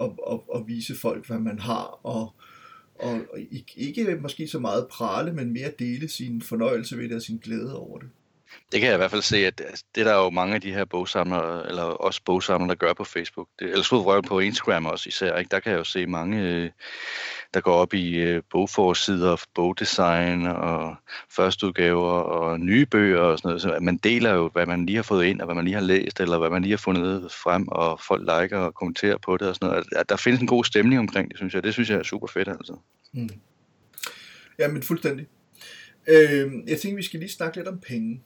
[0.00, 2.32] at, at, at vise folk, hvad man har, og
[2.98, 3.38] og, og
[3.76, 7.78] ikke måske så meget prale, men mere dele sin fornøjelse ved det og sin glæde
[7.78, 8.08] over det.
[8.72, 9.58] Det kan jeg i hvert fald se, at
[9.94, 13.04] det der er jo mange af de her bogsamlere, eller også bogsamlere, der gør på
[13.04, 13.48] Facebook.
[13.58, 15.36] Det, eller slået på Instagram også især.
[15.36, 15.48] Ikke?
[15.50, 16.70] Der kan jeg jo se mange, øh,
[17.54, 20.96] der går op i øh, bogforsider, bogdesign og
[21.36, 23.62] førsteudgaver og nye bøger og sådan noget.
[23.62, 25.82] Så man deler jo, hvad man lige har fået ind, og hvad man lige har
[25.82, 29.48] læst, eller hvad man lige har fundet frem, og folk liker og kommenterer på det
[29.48, 30.08] og sådan noget.
[30.08, 31.62] Der findes en god stemning omkring det, synes jeg.
[31.62, 32.76] Det synes jeg er super fedt, altså.
[33.12, 33.28] Mm.
[34.58, 35.26] Ja, men fuldstændig.
[36.08, 38.22] Øh, jeg tænker, vi skal lige snakke lidt om penge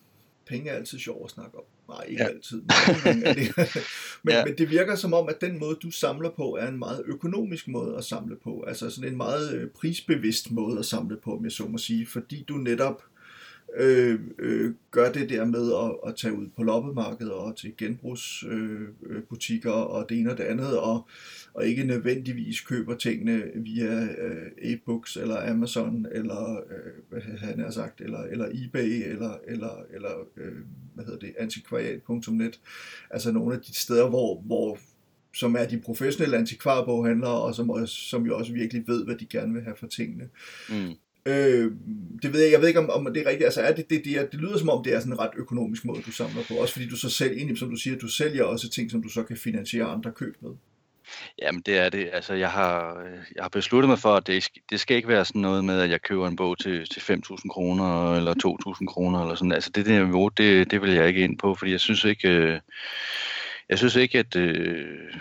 [0.46, 1.64] penge er altid sjov at snakke om.
[1.88, 2.28] Nej, ikke ja.
[2.28, 2.62] altid.
[3.04, 3.22] Men,
[4.24, 4.44] men, ja.
[4.44, 7.68] men det virker som om, at den måde, du samler på, er en meget økonomisk
[7.68, 8.64] måde at samle på.
[8.66, 12.06] Altså sådan en meget øh, prisbevidst måde at samle på, om jeg så må sige.
[12.06, 13.02] Fordi du netop
[13.76, 19.74] øh, øh, gør det der med at, at tage ud på loppemarkedet og til genbrugsbutikker
[19.74, 21.08] øh, øh, og det ene og det andet, og,
[21.54, 27.70] og ikke nødvendigvis køber tingene via øh, e-books eller Amazon eller øh, hvad han har
[27.70, 30.56] sagt, eller, eller eBay eller, eller, eller øh,
[30.94, 32.60] hvad hedder det, antikvariat.net,
[33.10, 34.78] altså nogle af de steder, hvor, hvor
[35.34, 39.52] som er de professionelle antikvarboghandlere, og som, som jo også virkelig ved, hvad de gerne
[39.52, 40.28] vil have for tingene.
[40.70, 40.94] Mm.
[41.26, 41.72] Øh,
[42.22, 43.44] det ved jeg, jeg ved ikke, om, om det er rigtigt.
[43.44, 45.30] Altså, er det, det, det, er, det lyder som om, det er sådan en ret
[45.36, 46.54] økonomisk måde, du samler på.
[46.54, 49.08] Også fordi du så selv, egentlig, som du siger, du sælger også ting, som du
[49.08, 50.50] så kan finansiere andre køb med.
[51.42, 52.10] Jamen det er det.
[52.12, 53.02] Altså jeg har,
[53.36, 55.90] jeg har besluttet mig for, at det, det skal ikke være sådan noget med, at
[55.90, 58.34] jeg køber en bog til, til 5.000 kroner eller
[58.80, 59.52] 2.000 kroner eller sådan.
[59.52, 62.28] Altså det der niveau, det, det vil jeg ikke ind på, fordi jeg synes ikke,
[62.28, 62.60] øh,
[63.68, 65.14] jeg synes ikke, at øh,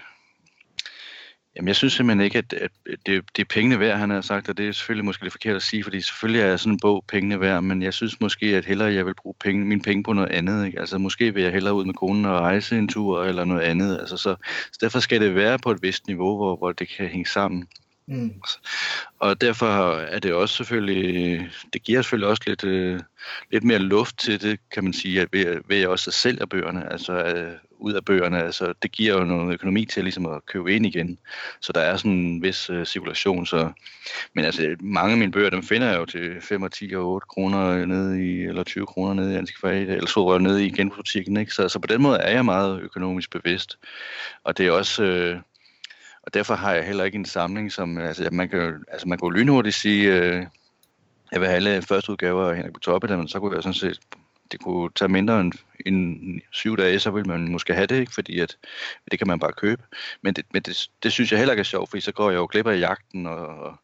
[1.55, 4.49] Jamen, jeg synes simpelthen ikke, at, at det, det er pengene værd, han har sagt,
[4.49, 7.03] og det er selvfølgelig måske lidt forkert at sige, fordi selvfølgelig er sådan en bog
[7.07, 10.13] pengene værd, men jeg synes måske, at hellere jeg vil bruge penge, mine penge på
[10.13, 10.65] noget andet.
[10.65, 10.79] Ikke?
[10.79, 13.99] Altså måske vil jeg hellere ud med konen og rejse en tur eller noget andet.
[13.99, 14.35] Altså, så,
[14.71, 17.67] så derfor skal det være på et vist niveau, hvor, hvor det kan hænge sammen.
[18.11, 18.33] Mm.
[19.19, 22.99] Og derfor er det også selvfølgelig, det giver selvfølgelig også lidt, øh,
[23.51, 26.91] lidt mere luft til det, kan man sige, at ved, ved jeg også sælge bøgerne,
[26.91, 30.75] altså øh, ud af bøgerne, altså det giver jo noget økonomi til ligesom at købe
[30.75, 31.19] ind igen,
[31.61, 33.71] så der er sådan en vis øh, cirkulation, så,
[34.33, 37.07] men altså mange af mine bøger, dem finder jeg jo til 5 og 10 og
[37.07, 41.37] 8 kroner nede i, eller 20 kroner nede i antikvariat, eller så nede i genbrugsbutikken,
[41.37, 41.53] ikke?
[41.53, 43.77] Så, så på den måde er jeg meget økonomisk bevidst,
[44.43, 45.37] og det er også, øh,
[46.23, 49.25] og derfor har jeg heller ikke en samling, som, altså man kan, altså man kan
[49.25, 50.45] jo lynhurtigt sige, øh,
[51.31, 53.73] jeg vil have alle første udgaver af Henrik på toppen, men så kunne jeg sådan
[53.73, 53.99] set,
[54.51, 55.53] det kunne tage mindre end,
[55.85, 58.13] end syv dage, så vil man måske have det, ikke?
[58.13, 58.57] fordi at,
[59.11, 59.83] det kan man bare købe.
[60.21, 62.37] Men, det, men det, det synes jeg heller ikke er sjovt, fordi så går jeg
[62.37, 63.75] jo glip af jagten og, og,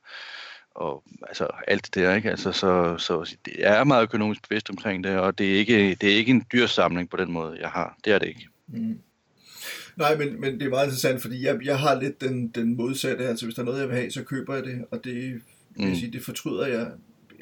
[0.76, 2.30] og altså alt det der, ikke?
[2.30, 6.12] Altså, så, så det er meget økonomisk bevidst omkring det, og det er ikke, det
[6.12, 7.98] er ikke en dyr samling på den måde, jeg har.
[8.06, 8.48] Det er det ikke.
[8.68, 9.00] Mm.
[9.98, 13.28] Nej, men, men det er meget interessant, fordi jeg, jeg har lidt den, den modsatte.
[13.28, 15.42] Altså, hvis der er noget, jeg vil have, så køber jeg det, og det, vil
[15.80, 15.96] jeg mm.
[15.96, 16.88] sige, det fortryder jeg.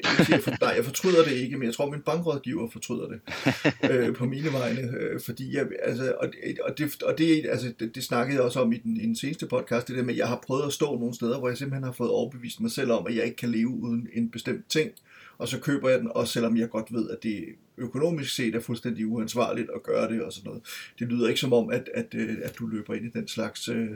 [0.02, 3.20] Jeg, sige, for, nej, jeg fortryder det ikke, men jeg tror, min bankrådgiver fortryder det
[3.90, 4.80] øh, på mine vegne.
[4.80, 6.28] Øh, fordi jeg, altså, og,
[6.64, 9.16] og, det, og det, altså, det, det snakkede jeg også om i den, i den
[9.16, 11.58] seneste podcast, det der med, at jeg har prøvet at stå nogle steder, hvor jeg
[11.58, 14.68] simpelthen har fået overbevist mig selv om, at jeg ikke kan leve uden en bestemt
[14.68, 14.90] ting
[15.38, 17.44] og så køber jeg den, også selvom jeg godt ved, at det
[17.78, 20.62] økonomisk set er fuldstændig uansvarligt at gøre det og sådan noget.
[20.98, 23.68] Det lyder ikke som om, at, at, øh, at du løber ind i den slags
[23.68, 23.90] øh,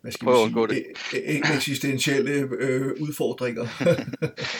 [0.00, 3.66] hvad skal man sige, e- e- eksistentielle øh, udfordringer.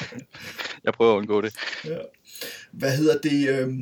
[0.84, 1.54] jeg prøver at undgå det.
[1.84, 1.98] Ja.
[2.72, 3.48] Hvad hedder det?
[3.48, 3.74] Øh,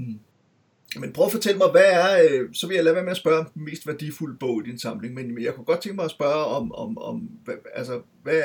[1.01, 3.17] men prøv at fortælle mig, hvad er, øh, så vil jeg lade være med at
[3.17, 6.05] spørge om den mest værdifulde bog i din samling, men jeg kunne godt tænke mig
[6.05, 8.43] at spørge om, om, om hvad, altså, hvad,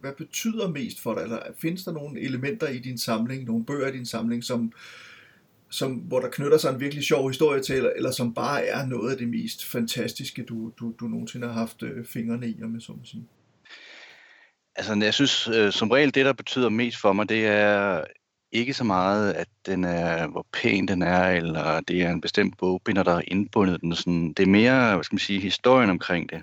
[0.00, 1.22] hvad betyder mest for dig?
[1.22, 4.72] Eller findes der nogle elementer i din samling, nogle bøger i din samling, som,
[5.70, 8.86] som, hvor der knytter sig en virkelig sjov historie til, eller, eller som bare er
[8.86, 12.74] noget af det mest fantastiske, du, du, du nogensinde har haft øh, fingrene i, om
[12.74, 13.26] jeg så må sige?
[14.76, 18.04] Altså, jeg synes øh, som regel, det der betyder mest for mig, det er
[18.52, 22.58] ikke så meget, at den er, hvor pæn den er, eller det er en bestemt
[22.58, 23.94] bogbinder, der har indbundet den.
[23.96, 26.42] Sådan, det er mere, hvad skal man sige, historien omkring det.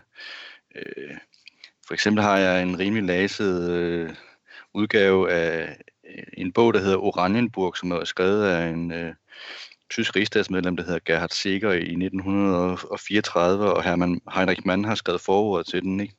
[0.76, 1.18] Øh,
[1.88, 4.10] for eksempel har jeg en rimelig laset øh,
[4.74, 5.78] udgave af
[6.10, 9.14] øh, en bog, der hedder Oranienburg, som er skrevet af en øh,
[9.90, 15.68] tysk rigsdagsmedlem, der hedder Gerhard Seger i 1934, og Hermann Heinrich Mann har skrevet forordet
[15.68, 16.00] til den.
[16.00, 16.14] Ikke?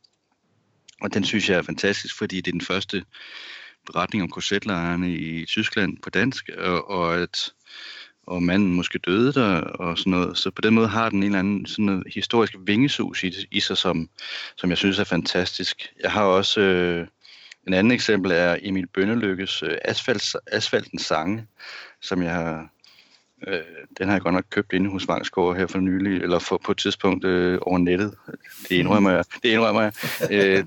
[1.00, 3.04] Og den synes jeg er fantastisk, fordi det er den første
[3.86, 7.52] beretning om korsetlejrene i Tyskland på dansk, og, og at
[8.26, 10.38] og manden måske døde der og sådan noget.
[10.38, 13.60] Så på den måde har den en eller anden sådan noget historisk vingesus i, i
[13.60, 14.08] sig, som,
[14.56, 15.92] som jeg synes er fantastisk.
[16.02, 17.06] Jeg har også øh,
[17.66, 21.46] en anden eksempel er Emil Bønnelykkes øh, Asfalt, Asfaltens sange,
[22.00, 22.68] som jeg har
[23.46, 23.60] Øh,
[23.98, 26.72] den har jeg godt nok købt inde hos Vangsgaard her for nylig, eller for, på
[26.72, 28.14] et tidspunkt øh, over nettet.
[28.68, 29.24] Det indrømmer jeg.
[29.42, 29.92] Det indrømmer jeg.
[30.30, 30.64] Øh,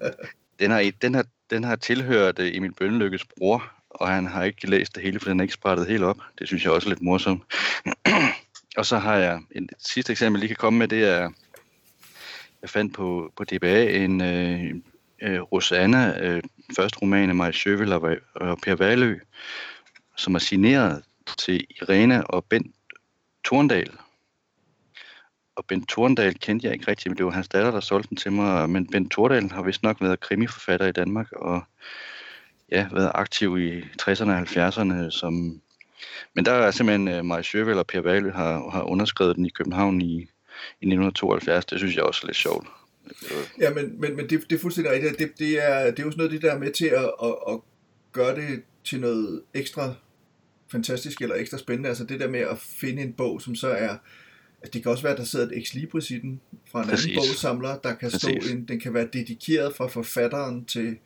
[0.59, 4.70] den, har, den, har, den har tilhørt i Emil Bønnelykkes bror, og han har ikke
[4.70, 6.18] læst det hele, for den er ikke sprættet helt op.
[6.39, 7.43] Det synes jeg også er lidt morsomt.
[8.78, 11.32] og så har jeg et sidste eksempel, jeg lige kan komme med, det er,
[12.62, 14.76] jeg fandt på, på DBA en øh,
[15.22, 16.43] øh, Rosanna, øh,
[16.76, 19.20] første roman af Maja Sjøvel og, og Per Valø,
[20.18, 21.04] som er signeret
[21.38, 22.76] til Irene og Bent
[23.45, 23.91] Torndal.
[25.56, 28.18] Og Bent Torndal kendte jeg ikke rigtig, men det var hans datter, der solgte den
[28.18, 28.70] til mig.
[28.70, 31.64] Men Bent Torndal har vist nok været krimiforfatter i Danmark, og
[32.72, 35.10] ja, været aktiv i 60'erne og 70'erne.
[35.10, 35.62] Som...
[36.34, 39.49] Men der er simpelthen uh, Maja Sjøvel og Per Valø har, har underskrevet den i
[39.49, 40.16] København i,
[40.82, 41.66] i 1972.
[41.66, 42.68] Det synes jeg også er lidt sjovt.
[43.60, 45.20] Ja, men, men, men det, det er fuldstændig rigtigt.
[45.20, 47.36] Det, det, er, det er jo sådan noget, det der er med til at, at,
[47.49, 47.60] at
[48.12, 49.93] gøre det til noget ekstra
[50.72, 51.89] fantastisk eller ekstra spændende.
[51.89, 53.97] Altså det der med at finde en bog, som så er
[54.64, 56.41] Altså, det kan også være, at der sidder et ex libris i den
[56.72, 57.05] fra en Præcis.
[57.05, 60.97] anden bogsamler, der kan stå en, den kan være dedikeret fra forfatteren til,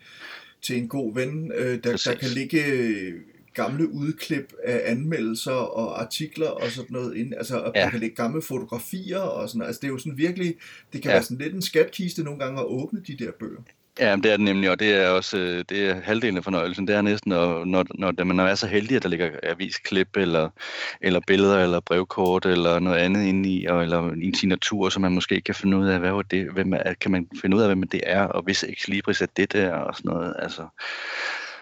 [0.61, 1.51] til en god ven.
[1.55, 2.63] Øh, der, der kan ligge
[3.53, 7.33] gamle udklip af anmeldelser og artikler og sådan noget ind.
[7.37, 7.81] Altså, ja.
[7.81, 10.55] der kan ligge gamle fotografier og sådan Altså, det er jo sådan virkelig,
[10.93, 11.15] det kan ja.
[11.15, 13.61] være sådan lidt en skatkiste nogle gange at åbne de der bøger.
[13.99, 16.87] Ja, det er det nemlig, og det er også øh, det er halvdelen af fornøjelsen.
[16.87, 20.49] Det er næsten, når, når, når man er så heldig, at der ligger avisklip, eller,
[21.01, 25.11] eller billeder, eller brevkort, eller noget andet inde i, og, eller en signatur, som man
[25.11, 27.67] måske kan finde ud af, hvad var det, hvem er, kan man finde ud af,
[27.67, 30.35] hvem det er, og hvis Ex Libris er det der, og sådan noget.
[30.39, 30.67] Altså,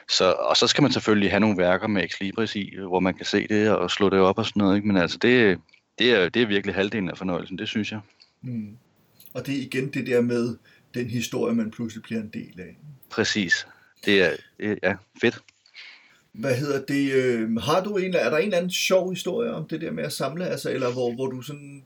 [0.09, 3.13] så, og så skal man selvfølgelig have nogle værker med Ex Libris i, hvor man
[3.13, 4.75] kan se det og slå det op og sådan noget.
[4.75, 4.87] Ikke?
[4.87, 5.59] Men altså, det,
[5.99, 7.99] det, er, det er virkelig halvdelen af fornøjelsen, det synes jeg.
[8.41, 8.77] Mm.
[9.33, 10.57] Og det er igen det der med,
[10.95, 12.77] den historie, man pludselig bliver en del af.
[13.09, 13.67] Præcis.
[14.05, 14.31] Det er,
[14.83, 15.43] ja, fedt.
[16.31, 17.13] Hvad hedder det?
[17.13, 20.03] Øh, har du en, er der en eller anden sjov historie om det der med
[20.03, 21.83] at samle, altså, eller hvor, hvor du sådan,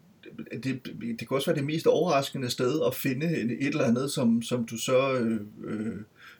[0.64, 3.26] det, det kan også være det mest overraskende sted at finde
[3.60, 5.96] et eller andet, som, som du så, øh, øh,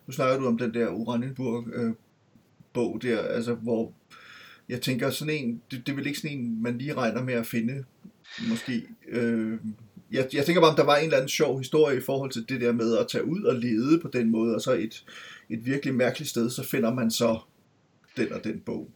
[0.06, 1.92] nu snakker du om den der Oranienburg øh,
[2.72, 3.92] bog der, altså hvor
[4.68, 7.34] jeg tænker sådan en, det, det er vel ikke sådan en, man lige regner med
[7.34, 7.84] at finde,
[8.48, 8.86] måske.
[9.08, 9.58] Øh,
[10.10, 12.48] jeg, jeg tænker bare, om der var en eller anden sjov historie i forhold til
[12.48, 15.04] det der med at tage ud og lede på den måde, og så et,
[15.50, 17.38] et virkelig mærkeligt sted, så finder man så
[18.16, 18.90] den og den bog.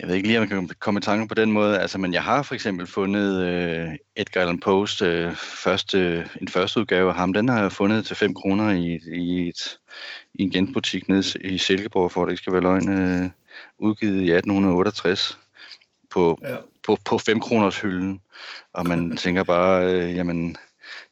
[0.00, 2.12] Jeg ved ikke lige, om jeg kan komme i tanke på den måde, altså, men
[2.12, 7.14] jeg har for eksempel fundet uh, Edgar Allan Poe's uh, første, en første udgave af
[7.14, 7.32] ham.
[7.32, 9.78] Den har jeg fundet til 5 kroner i, i, et,
[10.34, 13.30] i en genbutik nede i Silkeborg, for at det ikke skal være løgn, uh,
[13.78, 15.38] udgivet i 1868
[16.10, 16.56] på, ja.
[16.86, 18.20] På, på 5 kroners hylden.
[18.72, 20.48] Og man tænker bare, øh, jamen,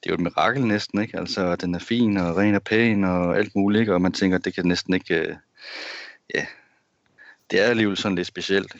[0.03, 1.19] det er jo et mirakel næsten, ikke?
[1.19, 3.95] Altså, den er fin og ren og pæn og alt muligt, ikke?
[3.95, 5.37] Og man tænker, det kan næsten ikke, øh,
[6.35, 6.47] ja,
[7.51, 8.77] det er alligevel sådan lidt specielt.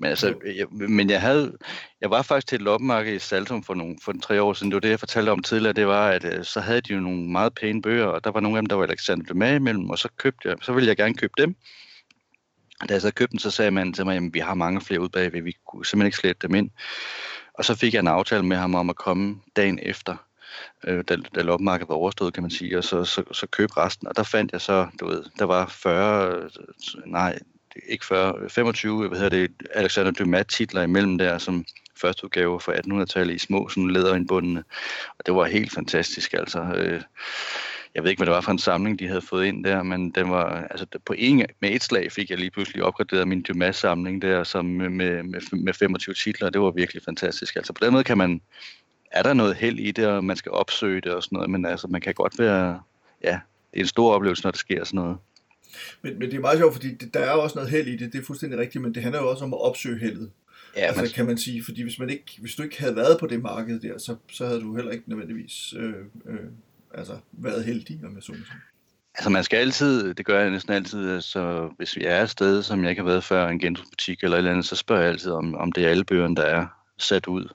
[0.00, 1.56] Men, altså, jeg, men jeg havde,
[2.00, 4.70] jeg var faktisk til et loppemarked i Saltum for, nogle, for tre år siden.
[4.70, 5.72] Det var det, jeg fortalte om tidligere.
[5.72, 8.40] Det var, at øh, så havde de jo nogle meget pæne bøger, og der var
[8.40, 10.96] nogle af dem, der var Alexander Dumas imellem, og så købte jeg, så ville jeg
[10.96, 11.56] gerne købe dem.
[12.88, 15.00] Da jeg så købte den, så sagde man til mig, at vi har mange flere
[15.00, 16.70] ud bagved, vi kunne simpelthen ikke slette dem ind.
[17.54, 20.16] Og så fik jeg en aftale med ham om at komme dagen efter,
[20.84, 24.08] øh, da, da loppemarkedet var overstået, kan man sige, og så, så, så købe resten.
[24.08, 26.50] Og der fandt jeg så, du ved, der var 40,
[27.06, 27.38] nej,
[27.88, 31.64] ikke 40, 25, hvad hedder det, Alexander Dumas titler imellem der, som
[31.96, 34.64] første udgave fra 1800-tallet i små sådan læderindbundne.
[35.18, 36.60] Og det var helt fantastisk, altså.
[36.60, 37.02] Øh,
[37.98, 40.10] jeg ved ikke, hvad det var for en samling, de havde fået ind der, men
[40.10, 44.22] den var, altså på en, med et slag fik jeg lige pludselig opgraderet min Dumas-samling
[44.22, 45.22] der, som med, med,
[45.52, 47.56] med 25 titler, det var virkelig fantastisk.
[47.56, 48.40] Altså på den måde kan man,
[49.12, 51.66] er der noget held i det, og man skal opsøge det og sådan noget, men
[51.66, 52.80] altså man kan godt være,
[53.24, 53.40] ja,
[53.70, 55.16] det er en stor oplevelse, når det sker sådan noget.
[56.02, 58.12] Men, men det er meget sjovt, fordi det, der er også noget held i det,
[58.12, 60.30] det er fuldstændig rigtigt, men det handler jo også om at opsøge heldet.
[60.76, 61.10] Ja, altså, man...
[61.10, 63.80] kan man sige, fordi hvis, man ikke, hvis du ikke havde været på det marked
[63.80, 65.94] der, så, så havde du heller ikke nødvendigvis øh,
[66.26, 66.38] øh,
[66.98, 68.60] altså, været heldig, om jeg så må sige.
[69.14, 72.62] Altså man skal altid, det gør jeg næsten altid, så hvis vi er et sted,
[72.62, 75.10] som jeg ikke har været før, en genbrugsbutik eller et eller andet, så spørger jeg
[75.10, 76.66] altid, om, om det er alle bøgerne, der er
[76.98, 77.48] sat ud.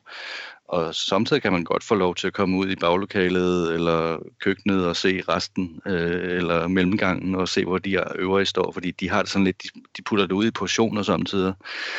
[0.67, 4.87] Og samtidig kan man godt få lov til at komme ud i baglokalet eller køkkenet
[4.87, 9.21] og se resten, øh, eller mellemgangen og se, hvor de øvrige står, fordi de har
[9.21, 11.53] det sådan lidt, de, de putter det ud i portioner samtidig.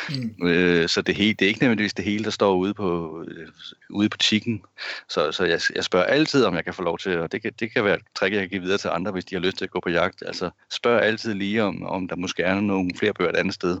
[0.09, 0.47] Mm.
[0.47, 3.47] Øh, så det, hele, det er ikke nødvendigvis det hele, der står ude på øh,
[3.89, 4.61] ude i butikken.
[5.09, 7.51] Så, så jeg, jeg spørger altid, om jeg kan få lov til, og det kan,
[7.59, 9.57] det kan være et trick, jeg kan give videre til andre, hvis de har lyst
[9.57, 10.23] til at gå på jagt.
[10.25, 13.77] Altså spørg altid lige, om, om der måske er nogle flere bøger et andet sted.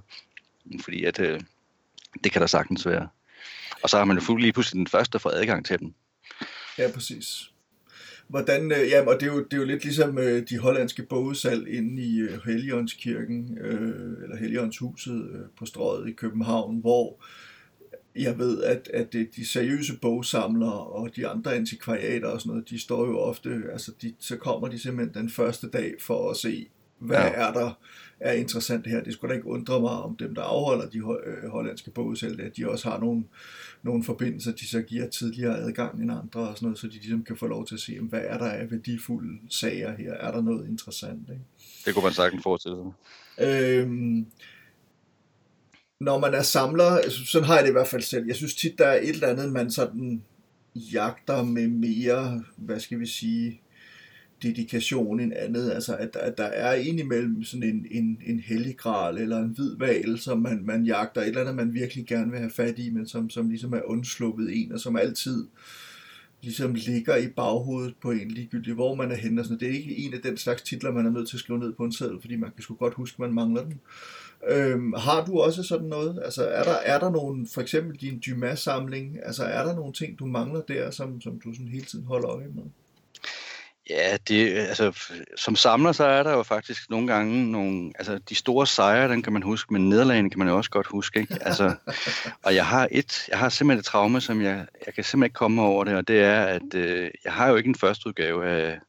[0.83, 1.39] Fordi at, øh,
[2.23, 3.07] det kan der sagtens være.
[3.83, 5.93] Og så har man jo lige pludselig den første, der får adgang til dem.
[6.77, 7.51] Ja, præcis.
[8.27, 11.03] Hvordan, øh, ja, og det er, jo, det er jo lidt ligesom øh, de hollandske
[11.03, 17.23] bogsalg inde i øh, Helligåndskirken, øh, eller Helligåndshuset øh, på strøget i København, hvor
[18.15, 22.79] jeg ved, at, at de seriøse bogsamlere og de andre antikvariater og sådan noget, de
[22.79, 26.67] står jo ofte, altså de, så kommer de simpelthen den første dag for at se,
[26.99, 27.31] hvad ja.
[27.33, 27.79] er der
[28.19, 29.03] er interessant her.
[29.03, 32.57] Det skulle da ikke undre mig om dem, der afholder de øh, hollandske bogudsalg, at
[32.57, 33.23] de også har nogle,
[33.85, 37.23] nogle forbindelser, de så giver tidligere adgang end andre og sådan noget, så de ligesom
[37.23, 40.13] kan få lov til at se, hvad er der af værdifulde sager her?
[40.13, 41.29] Er der noget interessant?
[41.29, 41.41] Ikke?
[41.85, 43.47] Det kunne man sagtens forestille sig.
[43.47, 44.25] Øhm,
[45.99, 48.77] når man er samler, sådan har jeg det i hvert fald selv, jeg synes tit,
[48.77, 50.23] der er et eller andet, man sådan
[50.75, 53.61] jagter med mere, hvad skal vi sige,
[54.43, 55.71] dedikation end andet.
[55.71, 60.19] Altså, at, at der er indimellem sådan en, en, en helliggral eller en hvid val,
[60.19, 63.07] som man, man jagter, et eller andet, man virkelig gerne vil have fat i, men
[63.07, 65.47] som, som ligesom er undsluppet en, og som altid
[66.41, 69.41] ligesom ligger i baghovedet på en ligegyldigt, hvor man er henne.
[69.41, 69.59] Og sådan.
[69.59, 71.73] Det er ikke en af den slags titler, man er nødt til at skrive ned
[71.73, 73.79] på en seddel, fordi man kan sgu godt huske, at man mangler den.
[74.49, 76.19] Øhm, har du også sådan noget?
[76.25, 80.19] Altså er der, er der nogen, for eksempel din Dumas-samling, altså er der nogle ting,
[80.19, 82.63] du mangler der, som, som du sådan hele tiden holder øje med?
[83.89, 88.35] Ja, det, altså, som samler, så er der jo faktisk nogle gange nogle, altså de
[88.35, 91.37] store sejre, den kan man huske, men nederlagene kan man jo også godt huske, ikke?
[91.41, 91.75] Altså,
[92.45, 95.33] og jeg har et, jeg har simpelthen et traume, som jeg, jeg kan simpelthen ikke
[95.33, 98.45] komme over det, og det er, at øh, jeg har jo ikke en første udgave
[98.45, 98.79] af,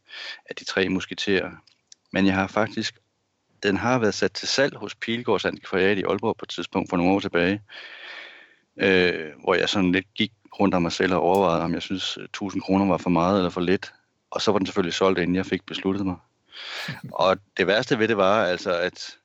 [0.51, 1.51] af de tre musketerer,
[2.12, 2.94] men jeg har faktisk,
[3.62, 6.97] den har været sat til salg hos Pilgårds Antikvariat i Aalborg på et tidspunkt for
[6.97, 7.62] nogle år tilbage,
[8.76, 12.16] øh, hvor jeg sådan lidt gik rundt om mig selv og overvejede, om jeg synes
[12.16, 13.92] 1000 kroner var for meget eller for lidt
[14.37, 16.16] og så var den selvfølgelig solgt, inden jeg fik besluttet mig.
[17.12, 19.16] og det værste ved det var altså, at,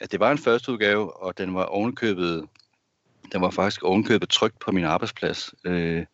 [0.00, 2.44] at det var en første udgave, og den var ovenkøbet,
[3.32, 5.54] den var faktisk ovenkøbet trygt på min arbejdsplads.
[5.64, 6.04] Øh,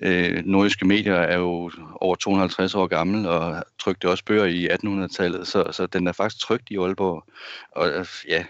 [0.00, 1.70] øh, nordiske medier er jo
[2.00, 6.46] over 250 år gammel og trykte også bøger i 1800-tallet, så, så den er faktisk
[6.46, 7.24] trygt i Aalborg.
[7.70, 8.44] Og øh, ja,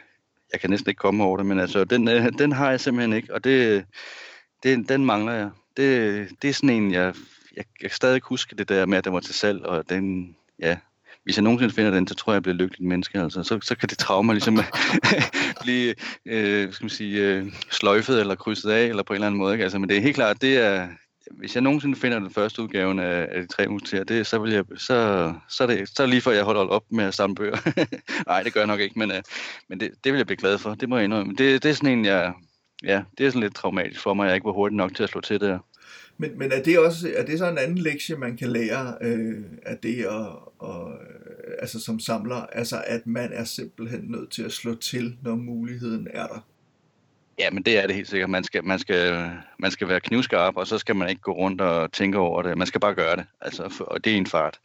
[0.52, 3.12] jeg kan næsten ikke komme over det, men altså, den, øh, den har jeg simpelthen
[3.12, 3.84] ikke, og det,
[4.62, 5.50] det, den mangler jeg.
[5.76, 7.14] Det, det er sådan en, jeg
[7.56, 10.36] jeg, jeg kan stadig huske det der med, at den var til salg, og den,
[10.58, 10.76] ja,
[11.24, 13.20] hvis jeg nogensinde finder den, så tror jeg, jeg bliver lykkelig menneske.
[13.20, 13.42] Altså.
[13.42, 14.60] Så, så kan det trauma ligesom
[15.62, 15.94] blive
[16.26, 19.52] øh, skal man sige, øh, sløjfet eller krydset af, eller på en eller anden måde.
[19.52, 19.64] Ikke?
[19.64, 20.88] Altså, men det er helt klart, det er,
[21.30, 24.52] hvis jeg nogensinde finder den første udgave af, af de tre musketerer, det, så, vil
[24.52, 27.14] jeg, så, så, er det, så er det lige før, jeg holder op med at
[27.14, 27.56] samle bøger.
[28.30, 29.22] Nej, det gør jeg nok ikke, men, øh,
[29.68, 30.74] men det, det vil jeg blive glad for.
[30.74, 31.34] Det må jeg indrømme.
[31.38, 32.32] Det, det er sådan en, jeg,
[32.82, 35.08] ja, det er sådan lidt traumatisk for mig, jeg ikke var hurtig nok til at
[35.08, 35.58] slå til der.
[36.18, 39.42] Men, men er det også er det så en anden lektie, man kan lære øh,
[39.62, 40.92] af det, og, og,
[41.58, 46.08] altså som samler, altså at man er simpelthen nødt til at slå til, når muligheden
[46.10, 46.46] er der?
[47.38, 48.30] Ja, men det er det helt sikkert.
[48.30, 51.60] Man skal, man skal, man skal være knivskarp, og så skal man ikke gå rundt
[51.60, 52.58] og tænke over det.
[52.58, 54.58] Man skal bare gøre det, altså, og det er en fart.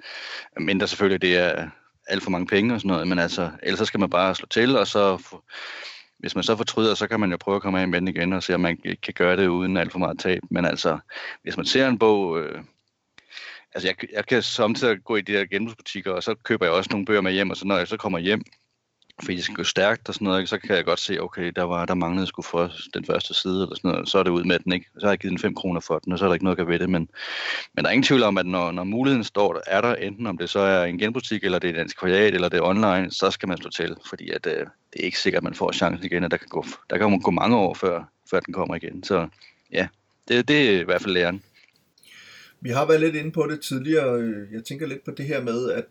[0.60, 1.70] Men der selvfølgelig, det er
[2.08, 4.48] alt for mange penge og sådan noget, men altså, ellers så skal man bare slå
[4.48, 5.24] til, og så
[6.20, 8.34] hvis man så fortryder, så kan man jo prøve at komme af med den igen
[8.34, 10.42] og se, om man kan gøre det uden alt for meget tab.
[10.52, 11.00] Men altså,
[11.44, 12.40] hvis man ser en bog...
[12.40, 12.64] Øh,
[13.74, 16.90] altså, jeg, jeg kan samtidig gå i de der genbrugsbutikker, og så køber jeg også
[16.92, 18.42] nogle bøger med hjem, og så når jeg så kommer hjem,
[19.24, 21.64] fordi det skal gå stærkt og sådan noget, så kan jeg godt se, okay, der,
[21.64, 24.44] var, der manglede sgu for den første side, eller sådan noget, så er det ud
[24.44, 24.86] med den, ikke?
[25.00, 26.60] Så har jeg givet den 5 kroner for den, og så er der ikke noget
[26.60, 27.10] at gøre ved det, men,
[27.74, 30.28] men der er ingen tvivl om, at når, når muligheden står, der er der enten
[30.28, 33.12] om det så er en genbutik, eller det er dansk kvadrat, eller det er online,
[33.12, 34.54] så skal man slå til, fordi at, øh,
[34.94, 37.20] det er ikke sikkert, at man får chancen igen, og der kan gå, der kan
[37.20, 39.04] gå mange år, før, før den kommer igen.
[39.04, 39.28] Så
[39.72, 39.88] ja,
[40.28, 41.44] det, det er i hvert fald læren.
[42.62, 44.20] Vi har været lidt inde på det tidligere.
[44.20, 45.86] Øh, jeg tænker lidt på det her med, at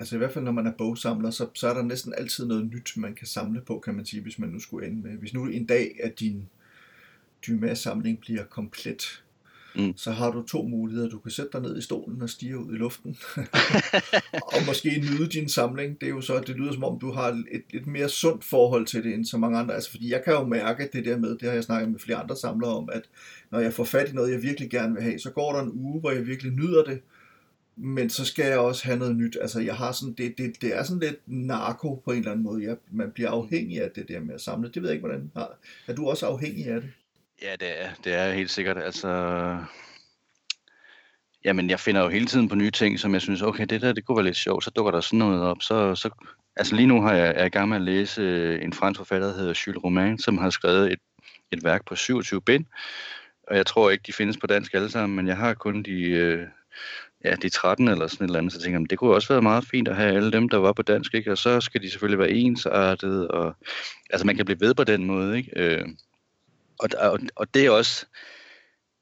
[0.00, 2.70] altså i hvert fald når man er bogsamler, så, så er der næsten altid noget
[2.70, 5.10] nyt, man kan samle på, kan man sige, hvis man nu skulle ende med.
[5.10, 6.48] Hvis nu en dag, at din
[7.46, 9.22] Dumas-samling bliver komplet,
[9.76, 9.96] mm.
[9.96, 11.08] så har du to muligheder.
[11.08, 13.16] Du kan sætte dig ned i stolen og stige ud i luften,
[14.54, 16.00] og måske nyde din samling.
[16.00, 18.86] Det er jo så, det lyder som om, du har et, et mere sundt forhold
[18.86, 19.74] til det, end så mange andre.
[19.74, 22.18] Altså, fordi jeg kan jo mærke det der med, det har jeg snakket med flere
[22.18, 23.02] andre samlere om, at
[23.50, 25.72] når jeg får fat i noget, jeg virkelig gerne vil have, så går der en
[25.72, 27.00] uge, hvor jeg virkelig nyder det,
[27.76, 29.36] men så skal jeg også have noget nyt.
[29.40, 32.44] Altså, jeg har sådan, det, det, det er sådan lidt narko på en eller anden
[32.44, 32.64] måde.
[32.64, 34.70] Jeg, man bliver afhængig af det der med at samle.
[34.70, 35.58] Det ved jeg ikke, hvordan har.
[35.86, 36.90] Er du også afhængig af det?
[37.42, 38.78] Ja, det er, det er helt sikkert.
[38.78, 39.08] Altså,
[41.44, 43.92] jamen, jeg finder jo hele tiden på nye ting, som jeg synes, okay, det der,
[43.92, 44.64] det kunne være lidt sjovt.
[44.64, 45.62] Så dukker der sådan noget op.
[45.62, 46.10] Så, så,
[46.56, 48.98] altså, lige nu har jeg, er jeg i gang med at læse øh, en fransk
[48.98, 51.00] forfatter, der hedder Jules Romain, som har skrevet et,
[51.52, 52.64] et værk på 27 bind.
[53.42, 56.02] Og jeg tror ikke, de findes på dansk alle sammen, men jeg har kun de...
[56.02, 56.46] Øh,
[57.24, 59.42] ja, de 13 eller sådan et eller andet, så tænker jeg, det kunne også være
[59.42, 61.32] meget fint at have alle dem, der var på dansk, ikke?
[61.32, 63.54] og så skal de selvfølgelig være ensartet, og
[64.10, 65.50] altså man kan blive ved på den måde, ikke?
[65.56, 65.88] Øh,
[66.78, 68.06] og, og, og det er også,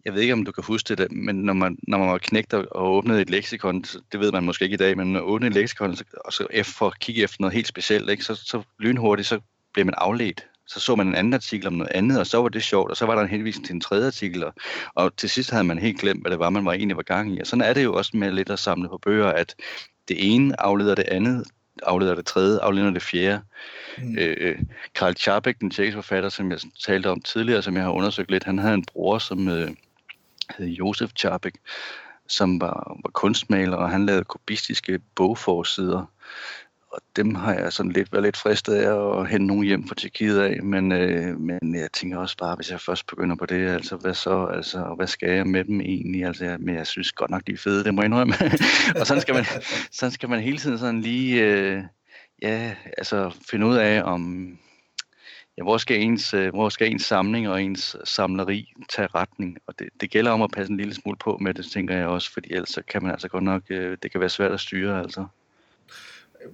[0.04, 2.54] jeg ved ikke, om du kan huske det, men når man, når man var knægt
[2.54, 5.48] og åbnede et leksikon, det ved man måske ikke i dag, men når man åbnede
[5.48, 8.24] et leksikon, og så for at kigge efter noget helt specielt, ikke?
[8.24, 9.40] Så, så lynhurtigt, så
[9.72, 12.48] bliver man afledt så så man en anden artikel om noget andet, og så var
[12.48, 14.54] det sjovt, og så var der en henvisning til en tredje artikel, og,
[14.94, 17.34] og til sidst havde man helt glemt, hvad det var, man var egentlig var gang
[17.34, 17.40] i.
[17.40, 19.54] Og sådan er det jo også med lidt at samle på bøger, at
[20.08, 21.44] det ene afleder det andet,
[21.82, 23.42] afleder det tredje, afleder det fjerde.
[23.98, 24.18] Mm.
[24.18, 24.58] Øh,
[24.94, 28.44] Karl Čapek, den tjekkiske forfatter, som jeg talte om tidligere, som jeg har undersøgt lidt,
[28.44, 29.70] han havde en bror, som øh,
[30.58, 31.54] hed Josef Čapek,
[32.28, 36.06] som var, var kunstmaler, og han lavede kubistiske bogforsider
[36.92, 39.94] og dem har jeg sådan lidt været lidt fristet af at hente nogen hjem fra
[39.94, 43.68] Tjekkiet af, men, øh, men jeg tænker også bare, hvis jeg først begynder på det,
[43.68, 47.12] altså hvad så, altså hvad skal jeg med dem egentlig, altså jeg, men jeg synes
[47.12, 48.34] godt nok, de er fede, det må jeg indrømme.
[49.00, 49.44] og sådan skal man,
[49.90, 51.82] sådan skal man hele tiden sådan lige, øh,
[52.42, 54.48] ja, altså finde ud af, om,
[55.58, 59.58] ja, hvor skal, ens, øh, hvor skal ens samling og ens samleri tage retning?
[59.66, 62.06] Og det, det gælder om at passe en lille smule på med det, tænker jeg
[62.06, 64.60] også, fordi ellers så kan man altså godt nok, øh, det kan være svært at
[64.60, 65.26] styre, altså.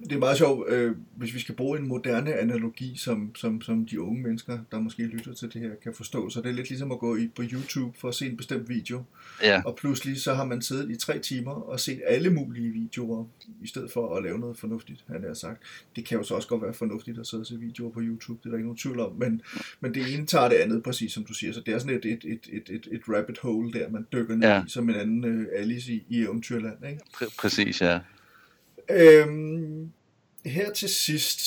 [0.03, 3.85] Det er meget sjovt, øh, hvis vi skal bruge en moderne analogi, som, som, som
[3.85, 6.29] de unge mennesker, der måske lytter til det her, kan forstå.
[6.29, 8.69] Så det er lidt ligesom at gå i, på YouTube for at se en bestemt
[8.69, 9.03] video.
[9.43, 9.61] Ja.
[9.65, 13.25] Og pludselig så har man siddet i tre timer og set alle mulige videoer,
[13.61, 15.61] i stedet for at lave noget fornuftigt, han har sagt.
[15.95, 18.39] Det kan jo så også godt være fornuftigt at sidde og se videoer på YouTube,
[18.43, 19.15] det er der ikke nogen tvivl om.
[19.15, 19.41] Men,
[19.79, 21.53] men det ene tager det andet, præcis som du siger.
[21.53, 24.35] Så det er sådan et, et, et, et, et, et rabbit hole der, man dykker
[24.35, 24.63] ned Ja.
[24.65, 26.77] i, som en anden øh, Alice i, i Eventyrland.
[26.89, 27.01] Ikke?
[27.13, 27.99] Pr- præcis, ja.
[28.89, 29.91] Øhm,
[30.45, 31.39] her til sidst,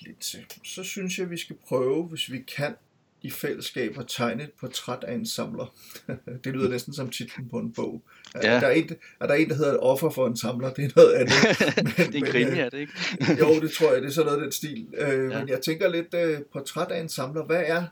[0.00, 2.74] lidt, så synes jeg, vi skal prøve, hvis vi kan,
[3.22, 5.74] i fællesskab at tegne et portræt af en samler.
[6.44, 8.02] det lyder næsten som titlen på en bog.
[8.34, 8.48] Ja.
[8.48, 8.90] Er, der er, en,
[9.20, 10.72] er der en, der hedder et offer for en samler?
[10.72, 11.32] Det er noget andet.
[12.12, 12.92] det er krimi, øh, er det ikke?
[13.40, 14.86] jo, det tror jeg, det er sådan noget den stil.
[14.98, 15.38] Øh, Ja.
[15.38, 17.84] Men jeg tænker lidt, øh, portræt af en samler, hvad er,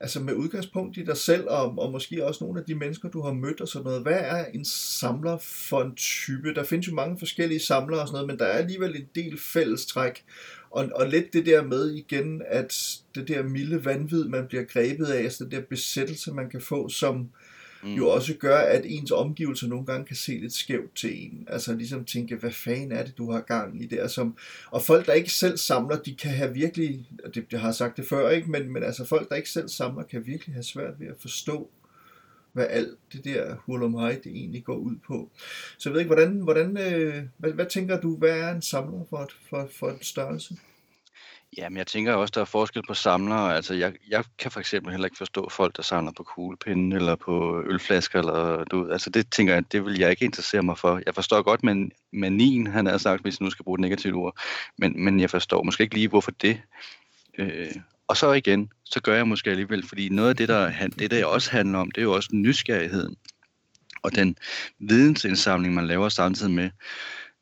[0.00, 3.22] altså med udgangspunkt i dig selv, og, og måske også nogle af de mennesker, du
[3.22, 6.54] har mødt og sådan noget, hvad er en samler for en type?
[6.54, 9.38] Der findes jo mange forskellige samlere og sådan noget, men der er alligevel en del
[9.38, 10.24] fællestræk.
[10.70, 15.06] Og, og lidt det der med igen, at det der milde vanvid, man bliver grebet
[15.06, 17.30] af, altså den der besættelse, man kan få, som
[17.84, 17.94] Mm.
[17.94, 21.48] jo også gør, at ens omgivelser nogle gange kan se lidt skævt til en.
[21.50, 24.08] Altså ligesom tænke, hvad fanden er det, du har gang i der?
[24.08, 24.36] Som,
[24.70, 27.96] og folk, der ikke selv samler, de kan have virkelig, og det, jeg har sagt
[27.96, 28.50] det før, ikke?
[28.50, 31.70] Men, men altså folk, der ikke selv samler, kan virkelig have svært ved at forstå,
[32.52, 35.30] hvad alt det der hurlumhej, det egentlig går ud på.
[35.78, 39.04] Så jeg ved ikke, hvordan, hvordan øh, hvad, hvad tænker du, hvad er en samler
[39.10, 40.56] for, et, for, for en størrelse?
[41.56, 43.56] Jamen, jeg tænker også, der er forskel på samlere.
[43.56, 47.16] Altså, jeg, jeg kan for eksempel heller ikke forstå folk, der samler på kuglepinde eller
[47.16, 48.18] på ølflasker.
[48.18, 51.00] Eller, du, altså, det tænker jeg, det vil jeg ikke interessere mig for.
[51.06, 54.14] Jeg forstår godt man, manien, han har sagt, hvis jeg nu skal bruge et negativt
[54.14, 54.38] ord.
[54.78, 56.60] Men, men jeg forstår måske ikke lige, hvorfor det.
[57.38, 57.70] Øh,
[58.08, 61.10] og så igen, så gør jeg måske alligevel, fordi noget af det, der, han- det,
[61.10, 63.16] der også handler om, det er jo også nysgerrigheden.
[64.02, 64.36] Og den
[64.78, 66.70] vidensindsamling, man laver samtidig med,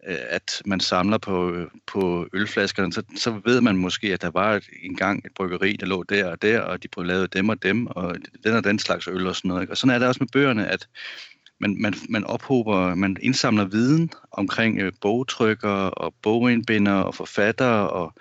[0.07, 4.31] Øh, at man samler på, øh, på ølflaskerne, så, så ved man måske, at der
[4.31, 7.49] var et, engang et bryggeri, der lå der og der, og de prøvede lavet dem
[7.49, 9.63] og dem, og den og den slags øl og sådan noget.
[9.63, 9.73] Ikke?
[9.73, 10.89] Og sådan er det også med bøgerne, at
[11.63, 18.13] man, man, man ophober, man indsamler viden omkring øh, bogtrykker og bogindbinder og forfattere og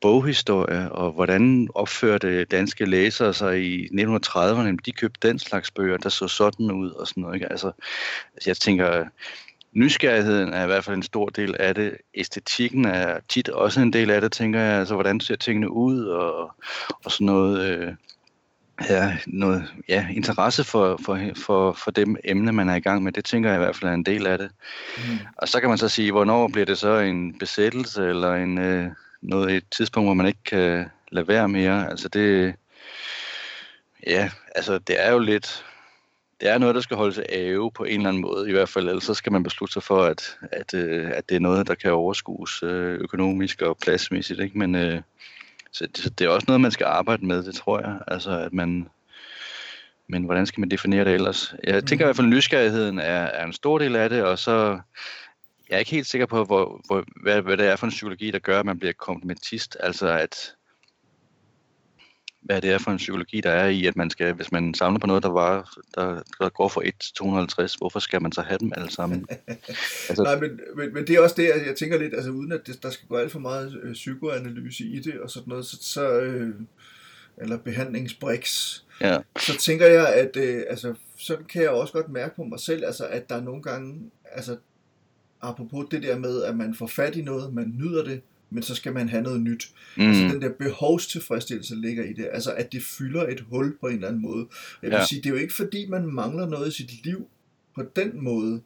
[0.00, 4.76] boghistorie, og hvordan opførte danske læsere sig i 1930'erne.
[4.86, 7.34] De købte den slags bøger, der så sådan ud og sådan noget.
[7.34, 7.52] Ikke?
[7.52, 7.72] Altså,
[8.34, 9.04] altså jeg tænker,
[9.72, 11.96] nysgerrigheden er i hvert fald en stor del af det.
[12.14, 14.78] Æstetikken er tit også en del af det, tænker jeg.
[14.78, 16.54] Altså, hvordan ser tingene ud og,
[17.04, 17.68] og sådan noget...
[17.68, 17.94] Øh,
[18.88, 23.12] ja, noget ja, interesse for, for, for, for dem emne, man er i gang med.
[23.12, 24.50] Det tænker jeg i hvert fald er en del af det.
[24.96, 25.18] Mm.
[25.36, 28.90] Og så kan man så sige, hvornår bliver det så en besættelse eller en, øh,
[29.22, 31.90] noget, et tidspunkt, hvor man ikke kan lade være mere.
[31.90, 32.54] Altså det,
[34.06, 35.64] ja, altså det er jo lidt,
[36.42, 38.88] det er noget, der skal holdes ave på en eller anden måde i hvert fald,
[38.88, 41.74] ellers så skal man beslutte sig for, at, at, øh, at det er noget, der
[41.74, 44.58] kan overskues øh, økonomisk og pladsmæssigt, ikke?
[44.58, 45.02] Men øh,
[45.72, 47.98] så det, så det er også noget, man skal arbejde med, det tror jeg.
[48.06, 48.88] Altså at man,
[50.08, 51.54] men hvordan skal man definere det ellers?
[51.64, 54.38] Jeg tænker i hvert fald, at nysgerrigheden er, er en stor del af det, og
[54.38, 54.80] så
[55.68, 58.30] jeg er ikke helt sikker på, hvor, hvor, hvad, hvad det er for en psykologi,
[58.30, 59.76] der gør, at man bliver komplementist.
[59.80, 60.54] Altså at
[62.42, 65.00] hvad det er for en psykologi, der er i, at man skal, hvis man samler
[65.00, 68.42] på noget, der, var, der, der går fra 1 til 250, hvorfor skal man så
[68.42, 69.26] have dem alle sammen?
[70.08, 72.66] Altså, Nej, men, men, men det er også det, jeg tænker lidt, altså uden at
[72.66, 75.76] det, der skal gå alt for meget øh, psykoanalyse i det og sådan noget, så,
[75.80, 76.54] så øh,
[77.36, 82.36] eller behandlingsbriks, Ja, så tænker jeg, at øh, altså, sådan kan jeg også godt mærke
[82.36, 84.56] på mig selv, altså, at der er nogle gange, altså,
[85.40, 88.22] apropos det der med, at man får fat i noget, man nyder det,
[88.54, 89.70] men så skal man have noget nyt.
[89.96, 90.02] Mm.
[90.02, 93.94] Altså den der behovstilfredsstillelse ligger i det, altså at det fylder et hul på en
[93.94, 94.46] eller anden måde.
[94.82, 95.06] Jeg vil Ja.
[95.06, 97.28] sige, det er jo ikke fordi, man mangler noget i sit liv
[97.74, 98.60] på den måde.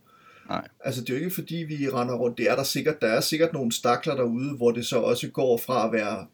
[0.49, 0.69] Nej.
[0.85, 3.21] Altså det er jo ikke fordi, vi render rundt, det er der sikkert, der er
[3.21, 6.27] sikkert nogle stakler derude, hvor det så også går fra at være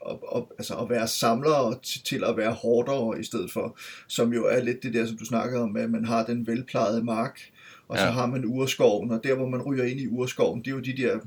[0.00, 4.32] op, op, altså at være samlere til, til at være hårdere i stedet for, som
[4.32, 7.40] jo er lidt det der, som du snakkede om, at man har den velplejede mark,
[7.88, 8.02] og ja.
[8.06, 10.80] så har man urskoven, og der hvor man ryger ind i urskoven, det er jo
[10.80, 11.18] de der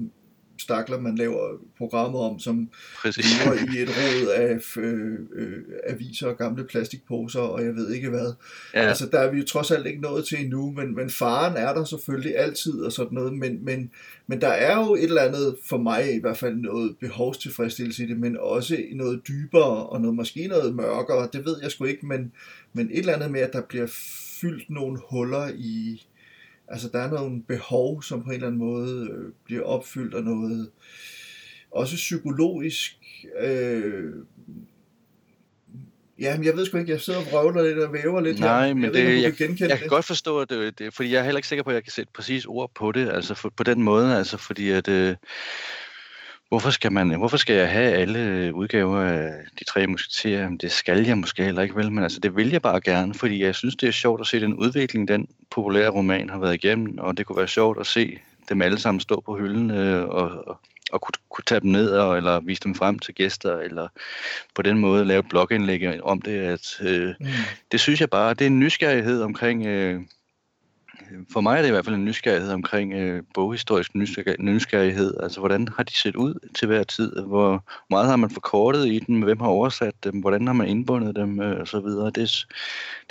[0.62, 2.70] stakler, man laver programmer om, som
[3.06, 5.58] lever i et rod af øh, øh,
[5.88, 8.34] aviser og gamle plastikposer, og jeg ved ikke hvad.
[8.74, 11.58] Ja, Altså, der er vi jo trods alt ikke nået til endnu, men, men faren
[11.58, 13.92] er der selvfølgelig altid og sådan noget, men, men,
[14.28, 18.08] men der er jo et eller andet, for mig i hvert fald, noget behovstilfredsstillelse i
[18.08, 22.06] det, men også noget dybere, og noget, måske noget mørkere, det ved jeg sgu ikke,
[22.06, 22.32] men,
[22.74, 23.88] men et eller andet med, at der bliver
[24.42, 26.04] fyldt nogle huller i,
[26.72, 30.24] altså der er nogle behov, som på en eller anden måde øh, bliver opfyldt af
[30.24, 30.70] noget,
[31.72, 32.98] også psykologisk,
[33.40, 34.14] øh,
[36.20, 38.68] Ja, men jeg ved sgu ikke, jeg sidder og vrøvler lidt og væver lidt Nej,
[38.68, 38.74] her.
[38.74, 41.20] men jeg det, ved, jeg, genkende jeg kan godt forstå, at det, det, fordi jeg
[41.20, 43.50] er heller ikke sikker på, at jeg kan sætte præcis ord på det, altså for,
[43.50, 45.16] på den måde, altså fordi at, øh,
[46.52, 50.50] hvorfor skal man, hvorfor skal jeg have alle udgaver af de tre musketerer?
[50.50, 53.44] Det skal jeg måske heller ikke, vel, men altså det vil jeg bare gerne, fordi
[53.44, 56.98] jeg synes, det er sjovt at se den udvikling, den populære roman har været igennem,
[56.98, 60.32] og det kunne være sjovt at se dem alle sammen stå på hylden øh, og,
[60.48, 60.60] og,
[60.92, 63.88] og kunne, kunne tage dem ned og, eller vise dem frem til gæster, eller
[64.56, 67.28] på den måde lave blogindlæg om det, at øh, Mm.
[67.72, 70.02] det synes jeg bare, det er en nysgerrighed omkring, øh,
[71.34, 75.14] for mig er det i hvert fald en nysgerrighed omkring øh, boghistorisk nysgerrig- nysgerrighed.
[75.24, 77.16] Altså, hvordan har de set ud til hver tid?
[77.22, 79.22] Hvor meget har man forkortet i dem?
[79.22, 80.20] Hvem har oversat dem?
[80.20, 81.40] Hvordan har man indbundet dem?
[81.42, 82.12] Øh, og så videre.
[82.16, 82.48] Det,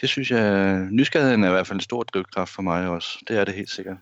[0.00, 3.18] det synes jeg, nysgerrigheden er i hvert fald en stor drivkraft for mig også.
[3.28, 3.96] Det er det helt sikkert.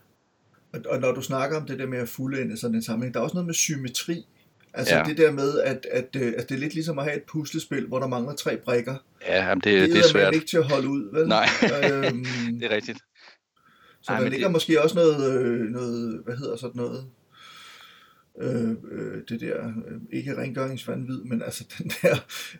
[0.73, 3.21] Og, og når du snakker om det der med at fuldende sådan en sammenhæng, der
[3.21, 4.27] er også noget med symmetri.
[4.75, 5.03] Altså Ja.
[5.05, 7.87] det der med, at, at, øh, at det er lidt ligesom at have et puslespil,
[7.87, 8.95] hvor der mangler tre brikker.
[9.29, 10.35] Ja, jamen, Det, det, det er svært.
[10.35, 11.29] ikke til at holde ud, vel?
[11.29, 11.47] Nej,
[11.93, 12.25] øhm,
[12.61, 12.99] det er rigtigt.
[14.09, 17.07] Så Ej, der ligger det- måske også noget, øh, noget, hvad hedder sådan noget,
[18.41, 22.17] øh, øh, det der, øh, ikke rengøringsvandvid, men altså den der,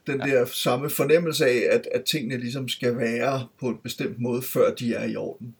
[0.07, 4.43] den der samme fornemmelse af, at, at tingene ligesom skal være på en bestemt måde,
[4.43, 5.55] før de er i orden.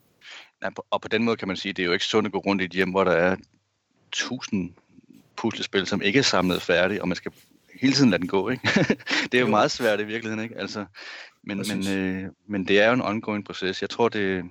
[0.63, 2.31] Ja, og på den måde kan man sige, at det er jo ikke sundt at
[2.33, 3.35] gå rundt i et hjem, hvor der er
[4.11, 4.71] tusind
[5.37, 7.31] puslespil, som ikke er samlet færdigt, og man skal
[7.81, 8.69] hele tiden lade den gå, ikke?
[9.31, 9.51] det er jo, Jo.
[9.51, 10.57] meget svært i virkeligheden, ikke?
[10.57, 10.85] Altså,
[11.43, 13.81] men, men, øh, men det er jo en ongoing proces.
[13.81, 14.43] Jeg tror, det,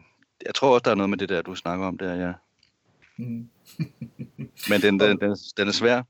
[0.47, 2.32] jeg tror også, der er noget med det der, du snakker om der, ja.
[3.16, 3.49] Mm.
[4.70, 6.03] Men den, den, den, den er svær.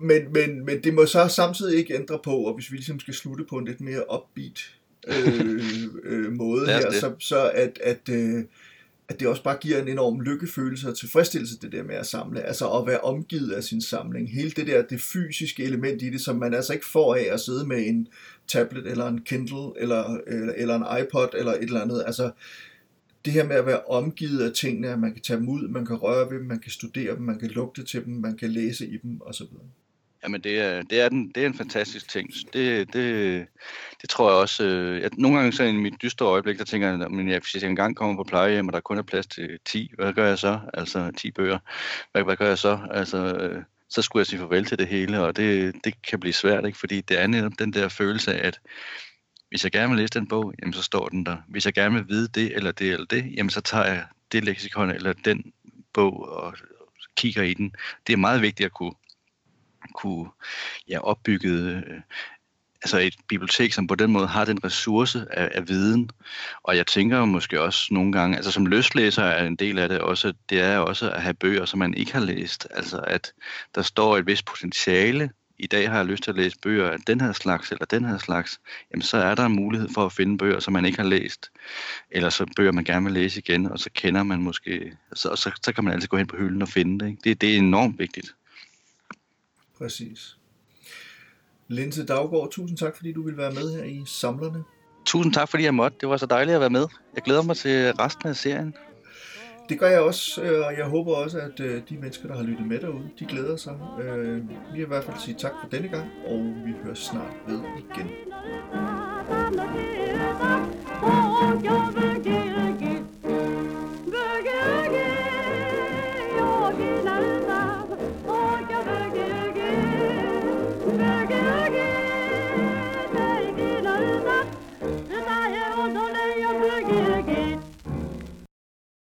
[0.00, 3.14] Men, men, men det må så samtidig ikke ændre på, og hvis vi ligesom skal
[3.14, 4.78] slutte på en lidt mere upbeat
[5.08, 5.62] øh,
[6.12, 7.00] øh, måde her, det.
[7.00, 8.44] så, så at, at, øh,
[9.08, 12.42] at det også bare giver en enorm lykkefølelse og tilfredsstillelse, det der med at samle.
[12.42, 14.32] Altså at være omgivet af sin samling.
[14.32, 17.40] Hele det der, det fysiske element i det, som man altså ikke får af at
[17.40, 18.08] sidde med en
[18.48, 22.02] tablet, eller en Kindle, eller, eller, eller en iPod, eller et eller andet.
[22.06, 22.30] Altså
[23.28, 25.86] det her med at være omgivet af tingene, at man kan tage dem ud, man
[25.86, 28.50] kan røre ved dem, man kan studere dem, man kan lugte til dem, man kan
[28.50, 29.46] læse i dem, osv.
[30.22, 32.30] Jamen, det er, det er, den, det er en fantastisk ting.
[32.52, 33.46] Det, det,
[34.02, 34.64] det tror jeg også.
[34.64, 37.62] Øh, jeg, nogle gange så i mit dystre øjeblik, der tænker jeg, men jeg, hvis
[37.62, 40.38] jeg engang kommer på plejehjem, og der kun er plads til 10, hvad gør jeg
[40.38, 40.60] så?
[40.74, 41.58] Altså 10 bøger.
[42.12, 42.78] Hvad, hvad gør jeg så?
[42.90, 46.32] Altså, øh, så skulle jeg sige farvel til det hele, og det, det kan blive
[46.32, 46.78] svært, ikke?
[46.78, 48.60] fordi det er netop den der følelse af, at
[49.48, 51.36] hvis jeg gerne vil læse den bog, jamen så står den der.
[51.48, 54.44] Hvis jeg gerne vil vide det eller det eller det, jamen så tager jeg det
[54.44, 55.52] leksikon eller den
[55.92, 56.56] bog og
[57.16, 57.74] kigger i den.
[58.06, 58.92] Det er meget vigtigt at kunne
[59.94, 60.28] kunne
[60.88, 62.00] ja, opbygge øh,
[62.82, 66.10] altså et bibliotek, som på den måde har den ressource af, af viden.
[66.62, 70.00] Og jeg tænker måske også nogle gange, altså som løslæser er en del af det
[70.00, 72.68] også, det er også at have bøger, som man ikke har læst.
[72.70, 73.32] Altså at
[73.74, 75.30] der står et vist potentiale.
[75.58, 78.04] I dag har jeg lyst til at læse bøger af den her slags eller den
[78.04, 78.60] her slags.
[78.90, 81.50] Jamen så er der en mulighed for at finde bøger, som man ikke har læst.
[82.10, 85.50] Eller så bøger, man gerne vil læse igen, og så kender man måske, så, så,
[85.62, 87.10] så kan man altid gå hen på hylden og finde det.
[87.10, 87.20] Ikke?
[87.24, 88.34] Det, det er enormt vigtigt.
[89.78, 90.36] Præcis.
[91.68, 94.64] Linse Daggaard, tusind tak, fordi du ville være med her i Samlerne.
[95.06, 95.96] Tusind tak, fordi jeg måtte.
[96.00, 96.86] Det var så dejligt at være med.
[97.14, 98.74] Jeg glæder mig til resten af serien.
[99.68, 102.42] Det gør jeg også, øh, og jeg håber også, at øh, de mennesker, der har
[102.42, 103.74] lyttet med derude, de glæder sig.
[104.02, 107.32] Øh, vi vil i hvert fald sige tak for denne gang, og vi høres snart
[107.46, 108.10] ved igen.
[111.02, 112.07] Oh,